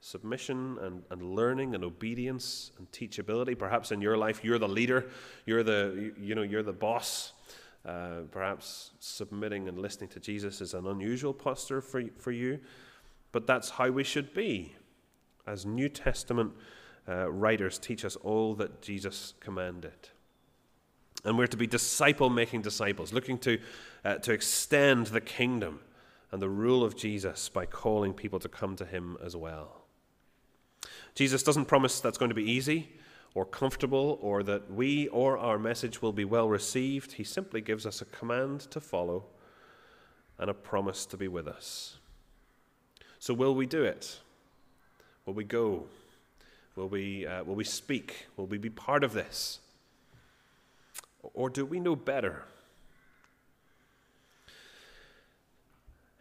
submission 0.02 0.78
and, 0.82 1.04
and 1.10 1.36
learning 1.36 1.76
and 1.76 1.84
obedience 1.84 2.72
and 2.78 2.90
teachability. 2.92 3.58
Perhaps 3.58 3.92
in 3.92 4.02
your 4.02 4.18
life, 4.18 4.44
you're 4.44 4.60
the 4.60 4.68
leader, 4.68 5.10
you're 5.46 5.64
the, 5.64 6.14
you 6.18 6.36
know, 6.36 6.42
you're 6.42 6.64
the 6.64 6.72
boss. 6.74 7.34
Uh, 7.86 8.22
perhaps 8.30 8.92
submitting 9.00 9.68
and 9.70 9.80
listening 9.80 10.10
to 10.10 10.20
Jesus 10.20 10.60
is 10.60 10.74
an 10.74 10.86
unusual 10.86 11.34
posture 11.34 11.82
for, 11.82 12.04
for 12.18 12.32
you, 12.32 12.60
but 13.32 13.48
that's 13.48 13.70
how 13.70 13.90
we 13.90 14.04
should 14.04 14.34
be. 14.34 14.76
As 15.48 15.66
New 15.66 15.88
Testament 15.88 16.52
uh, 17.08 17.32
writers 17.32 17.80
teach 17.80 18.04
us 18.04 18.16
all 18.18 18.54
that 18.56 18.82
Jesus 18.82 19.34
commanded. 19.40 20.10
And 21.24 21.38
we're 21.38 21.48
to 21.48 21.58
be 21.58 21.68
disciple 21.68 22.30
making 22.30 22.62
disciples, 22.62 23.14
looking 23.14 23.38
to, 23.40 23.60
uh, 24.06 24.16
to 24.16 24.34
extend 24.34 25.08
the 25.08 25.22
kingdom 25.22 25.80
and 26.32 26.42
the 26.42 26.50
rule 26.50 26.84
of 26.84 26.96
Jesus 26.96 27.50
by 27.50 27.66
calling 27.66 28.14
people 28.14 28.40
to 28.40 28.50
come 28.50 28.76
to 28.76 28.86
him 28.86 29.18
as 29.24 29.36
well. 29.36 29.86
Jesus 31.16 31.44
doesn't 31.44 31.66
promise 31.66 32.00
that's 32.00 32.18
going 32.18 32.30
to 32.30 32.36
be 32.36 32.50
easy 32.50 32.99
or 33.34 33.46
comfortable 33.46 34.18
or 34.22 34.44
that 34.44 34.72
we 34.72 35.08
or 35.10 35.38
our 35.38 35.60
message 35.60 36.02
will 36.02 36.14
be 36.14 36.26
well 36.26 36.50
received. 36.50 37.14
He 37.14 37.24
simply 37.24 37.62
gives 37.62 37.86
us 37.86 38.02
a 38.02 38.06
command 38.06 38.62
to 38.72 38.80
follow 38.80 39.26
and 40.38 40.50
a 40.50 40.54
promise 40.54 41.06
to 41.08 41.18
be 41.18 41.28
with 41.28 41.48
us. 41.48 41.98
So, 43.20 43.34
will 43.34 43.54
we 43.54 43.66
do 43.66 43.84
it? 43.84 44.20
Will 45.26 45.34
we 45.34 45.44
go? 45.44 45.86
Will 46.76 46.88
we, 46.88 47.28
uh, 47.28 47.44
will 47.44 47.56
we 47.56 47.66
speak? 47.66 48.28
Will 48.38 48.46
we 48.46 48.58
be 48.58 48.70
part 48.70 49.04
of 49.04 49.14
this? 49.14 49.60
Or 51.34 51.50
do 51.50 51.66
we 51.66 51.80
know 51.80 51.96
better? 51.96 52.46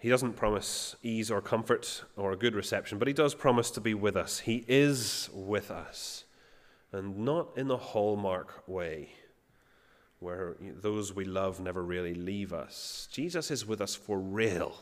He 0.00 0.08
doesn't 0.08 0.34
promise 0.34 0.94
ease 1.02 1.30
or 1.30 1.40
comfort 1.40 2.04
or 2.16 2.32
a 2.32 2.36
good 2.36 2.54
reception, 2.54 2.98
but 2.98 3.08
he 3.08 3.14
does 3.14 3.34
promise 3.34 3.70
to 3.72 3.80
be 3.80 3.94
with 3.94 4.16
us. 4.16 4.40
He 4.40 4.64
is 4.68 5.28
with 5.32 5.70
us, 5.70 6.24
and 6.92 7.18
not 7.18 7.48
in 7.56 7.68
the 7.68 7.76
hallmark 7.76 8.62
way 8.66 9.10
where 10.20 10.56
those 10.60 11.14
we 11.14 11.24
love 11.24 11.60
never 11.60 11.82
really 11.82 12.14
leave 12.14 12.52
us. 12.52 13.08
Jesus 13.12 13.50
is 13.50 13.64
with 13.64 13.80
us 13.80 13.94
for 13.94 14.18
real. 14.18 14.74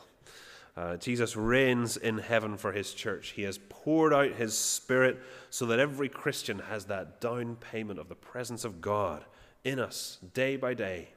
Uh, 0.75 0.97
Jesus 0.97 1.35
reigns 1.35 1.97
in 1.97 2.17
heaven 2.17 2.57
for 2.57 2.71
his 2.71 2.93
church. 2.93 3.29
He 3.29 3.43
has 3.43 3.59
poured 3.69 4.13
out 4.13 4.31
his 4.33 4.57
spirit 4.57 5.19
so 5.49 5.65
that 5.67 5.79
every 5.79 6.09
Christian 6.09 6.59
has 6.59 6.85
that 6.85 7.21
down 7.21 7.55
payment 7.55 7.99
of 7.99 8.09
the 8.09 8.15
presence 8.15 8.65
of 8.65 8.81
God 8.81 9.25
in 9.63 9.79
us 9.79 10.17
day 10.33 10.55
by 10.55 10.73
day 10.73 11.09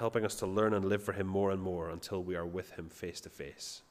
helping 0.00 0.24
us 0.24 0.34
to 0.34 0.46
learn 0.46 0.72
and 0.72 0.86
live 0.86 1.02
for 1.02 1.12
Him 1.12 1.26
more 1.26 1.50
and 1.50 1.60
more 1.60 1.90
until 1.90 2.22
we 2.22 2.34
are 2.34 2.46
with 2.46 2.72
Him 2.72 2.88
face 2.88 3.20
to 3.20 3.28
face. 3.28 3.82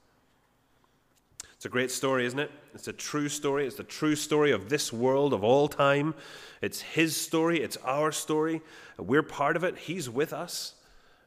It's 1.59 1.65
a 1.65 1.69
great 1.69 1.91
story, 1.91 2.25
isn't 2.25 2.39
it? 2.39 2.51
It's 2.73 2.87
a 2.87 2.93
true 2.93 3.27
story. 3.27 3.67
It's 3.67 3.75
the 3.75 3.83
true 3.83 4.15
story 4.15 4.51
of 4.51 4.69
this 4.69 4.93
world 4.93 5.33
of 5.33 5.43
all 5.43 5.67
time. 5.67 6.15
It's 6.61 6.79
His 6.79 7.17
story, 7.17 7.61
it's 7.61 7.75
our 7.83 8.13
story. 8.13 8.61
We're 8.97 9.23
part 9.23 9.57
of 9.57 9.65
it, 9.65 9.77
He's 9.77 10.09
with 10.09 10.31
us. 10.31 10.75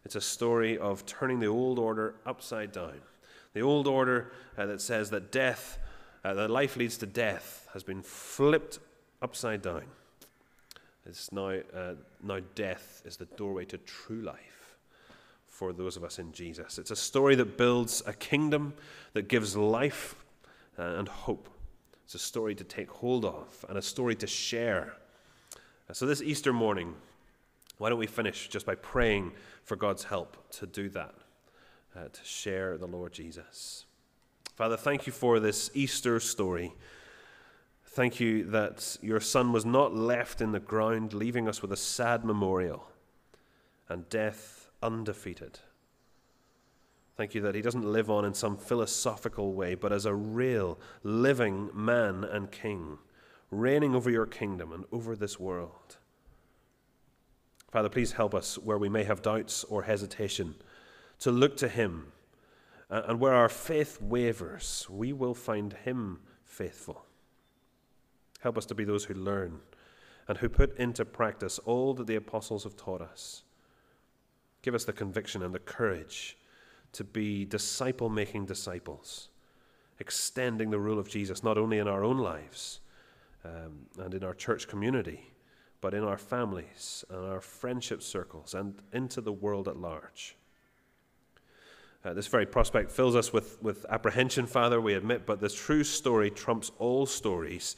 It's 0.07 0.15
a 0.15 0.23
story 0.23 0.79
of 0.79 1.05
turning 1.05 1.39
the 1.39 1.49
old 1.49 1.79
order 1.79 2.15
upside 2.25 2.73
down. 2.73 3.03
The 3.53 3.61
old 3.61 3.87
order 3.87 4.33
uh, 4.57 4.65
that 4.65 4.81
says 4.81 5.11
that 5.11 5.33
death, 5.33 5.77
uh, 6.25 6.33
that 6.33 6.51
life 6.51 6.79
leads 6.79 6.97
to 6.97 7.07
death, 7.07 7.69
has 7.75 7.83
been 7.83 8.01
flipped 8.01 8.79
upside 9.21 9.61
down. 9.61 9.85
It's 11.05 11.31
now, 11.31 11.59
uh, 11.77 11.97
now 12.23 12.41
death 12.55 13.03
is 13.05 13.19
the 13.19 13.27
doorway 13.27 13.67
to 13.67 13.77
true 13.77 14.23
life 14.23 14.79
for 15.47 15.75
those 15.75 15.99
of 15.99 16.05
us 16.05 16.19
in 16.19 16.33
Jesus. 16.33 16.79
It's 16.79 16.91
a 16.91 16.97
story 16.97 17.35
that 17.35 17.59
builds 17.59 18.03
a 18.07 18.15
kingdom 18.15 18.73
that 19.13 19.29
gives 19.29 19.55
life 19.55 20.17
uh, 20.79 20.83
and 20.83 21.09
hope. 21.09 21.49
It's 22.05 22.15
a 22.15 22.19
story 22.19 22.55
to 22.55 22.65
take 22.65 22.91
hold 22.91 23.25
of 23.25 23.65
and 23.69 23.79
a 23.79 23.83
story 23.83 24.15
to 24.17 24.27
share. 24.27 24.97
Uh, 25.89 25.93
so, 25.93 26.07
this 26.07 26.23
Easter 26.23 26.53
morning, 26.53 26.95
why 27.79 27.89
don't 27.89 27.99
we 27.99 28.07
finish 28.07 28.49
just 28.49 28.67
by 28.67 28.75
praying 28.75 29.33
for 29.65 29.77
God's 29.77 30.05
help 30.05 30.37
to 30.53 30.67
do 30.67 30.89
that, 30.91 31.15
uh, 31.97 32.09
to 32.13 32.25
share 32.25 32.77
the 32.79 32.87
Lord 32.87 33.13
Jesus? 33.13 33.87
Father, 34.55 34.77
thank 34.77 35.07
you 35.07 35.13
for 35.13 35.41
this 35.41 35.71
Easter 35.75 36.21
story. 36.21 36.75
Thank 37.85 38.21
you 38.21 38.45
that 38.45 38.97
your 39.03 39.21
Son 39.21 39.53
was 39.53 39.67
not 39.67 39.95
left 39.95 40.41
in 40.41 40.53
the 40.53 40.61
ground, 40.61 41.13
leaving 41.13 41.49
us 41.49 41.61
with 41.61 41.73
a 41.73 41.77
sad 41.77 42.25
memorial 42.25 42.87
and 43.89 44.09
death 44.09 44.71
undefeated. 44.83 45.59
Thank 47.17 47.35
you 47.35 47.41
that 47.43 47.55
he 47.55 47.63
doesn't 47.63 47.85
live 47.85 48.11
on 48.11 48.25
in 48.25 48.35
some 48.35 48.57
philosophical 48.57 49.53
way, 49.53 49.75
but 49.75 49.93
as 49.93 50.07
a 50.07 50.15
real, 50.15 50.79
living 51.03 51.71
man 51.75 52.25
and 52.25 52.51
king, 52.51 52.99
reigning 53.51 53.95
over 53.95 54.11
your 54.11 54.27
kingdom 54.27 54.73
and 54.73 54.85
over 54.91 55.15
this 55.15 55.39
world. 55.39 55.99
Father, 57.71 57.89
please 57.89 58.13
help 58.13 58.35
us 58.35 58.59
where 58.59 58.79
we 58.79 58.89
may 58.89 59.05
have 59.05 59.23
doubts 59.23 59.65
or 59.65 59.83
hesitation 59.83 60.55
to 61.21 61.31
look 61.31 61.57
to 61.59 61.69
him. 61.69 62.13
And 62.91 63.21
where 63.21 63.33
our 63.33 63.49
faith 63.49 64.01
wavers, 64.03 64.87
we 64.91 65.15
will 65.15 65.35
find 65.35 65.73
him 65.73 66.21
faithful. 66.45 67.07
Help 68.41 68.59
us 68.59 68.67
to 68.67 68.75
be 68.75 68.85
those 68.85 69.05
who 69.05 69.15
learn 69.15 69.61
and 70.29 70.39
who 70.39 70.49
put 70.51 70.77
into 70.77 71.07
practice 71.07 71.59
all 71.61 71.95
that 71.95 72.07
the 72.07 72.17
apostles 72.17 72.65
have 72.65 72.77
taught 72.77 73.01
us 73.01 73.45
Give 74.63 74.75
us 74.77 74.85
the 74.85 74.93
conviction 74.93 75.43
and 75.43 75.53
the 75.53 75.59
courage 75.59 76.37
to 76.93 77.05
be 77.05 77.45
disciple 77.45 78.09
making 78.09 78.47
disciples, 78.47 79.29
extending 79.99 80.71
the 80.71 80.79
rule 80.79 80.99
of 80.99 81.09
Jesus 81.09 81.43
not 81.43 81.59
only 81.59 81.79
in 81.79 81.89
our 81.89 82.05
own 82.05 82.19
lives 82.19 82.81
um, 83.45 83.87
and 83.99 84.15
in 84.15 84.25
our 84.25 84.35
church 84.35 84.69
community, 84.69 85.33
but 85.81 85.95
in 85.95 86.05
our 86.05 86.19
families 86.19 87.05
and 87.11 87.25
our 87.27 87.41
friendship 87.41 88.03
circles 88.03 88.55
and 88.55 88.75
into 88.93 89.21
the 89.21 89.33
world 89.33 89.69
at 89.69 89.77
large. 89.77 90.37
Uh, 92.05 92.13
this 92.13 92.27
very 92.27 92.47
prospect 92.47 92.91
fills 92.91 93.15
us 93.15 93.33
with, 93.33 93.63
with 93.63 93.87
apprehension, 93.89 94.47
Father, 94.47 94.81
we 94.81 94.95
admit, 94.95 95.25
but 95.25 95.41
the 95.41 95.49
true 95.49 95.85
story 95.85 96.31
trumps 96.31 96.73
all 96.79 97.07
stories, 97.07 97.77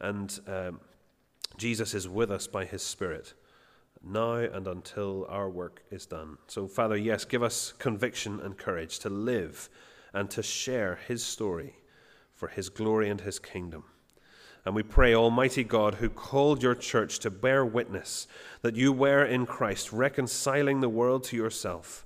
and 0.00 0.40
um, 0.48 0.80
Jesus 1.56 1.94
is 1.94 2.08
with 2.08 2.30
us 2.30 2.46
by 2.46 2.64
his 2.64 2.82
Spirit 2.82 3.34
now 4.02 4.34
and 4.34 4.66
until 4.66 5.26
our 5.28 5.48
work 5.48 5.82
is 5.90 6.06
done. 6.06 6.38
So, 6.46 6.66
Father, 6.66 6.96
yes, 6.96 7.24
give 7.24 7.42
us 7.42 7.72
conviction 7.78 8.40
and 8.40 8.56
courage 8.56 8.98
to 9.00 9.10
live 9.10 9.68
and 10.12 10.30
to 10.30 10.42
share 10.42 10.98
His 11.06 11.24
story 11.24 11.76
for 12.32 12.48
His 12.48 12.68
glory 12.68 13.08
and 13.10 13.20
His 13.20 13.38
kingdom. 13.38 13.84
And 14.64 14.74
we 14.74 14.82
pray, 14.82 15.14
Almighty 15.14 15.64
God, 15.64 15.96
who 15.96 16.10
called 16.10 16.62
your 16.62 16.74
church 16.74 17.18
to 17.20 17.30
bear 17.30 17.64
witness 17.64 18.26
that 18.62 18.76
you 18.76 18.92
were 18.92 19.24
in 19.24 19.46
Christ, 19.46 19.92
reconciling 19.92 20.80
the 20.80 20.88
world 20.88 21.24
to 21.24 21.36
yourself, 21.36 22.04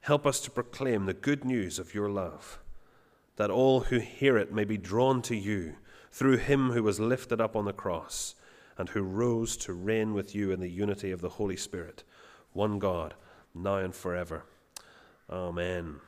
help 0.00 0.26
us 0.26 0.40
to 0.40 0.50
proclaim 0.50 1.06
the 1.06 1.14
good 1.14 1.44
news 1.44 1.78
of 1.78 1.94
your 1.94 2.10
love, 2.10 2.58
that 3.36 3.50
all 3.50 3.80
who 3.80 3.98
hear 3.98 4.36
it 4.36 4.52
may 4.52 4.64
be 4.64 4.76
drawn 4.76 5.22
to 5.22 5.36
you 5.36 5.76
through 6.10 6.36
him 6.36 6.70
who 6.70 6.82
was 6.82 7.00
lifted 7.00 7.40
up 7.40 7.56
on 7.56 7.64
the 7.64 7.72
cross 7.72 8.34
and 8.78 8.88
who 8.88 9.02
rose 9.02 9.56
to 9.58 9.72
reign 9.72 10.14
with 10.14 10.34
you 10.34 10.50
in 10.50 10.60
the 10.60 10.70
unity 10.70 11.10
of 11.10 11.20
the 11.20 11.28
Holy 11.28 11.56
Spirit, 11.56 12.04
one 12.52 12.78
God, 12.78 13.14
now 13.54 13.76
and 13.76 13.94
forever. 13.94 14.44
Amen. 15.30 16.00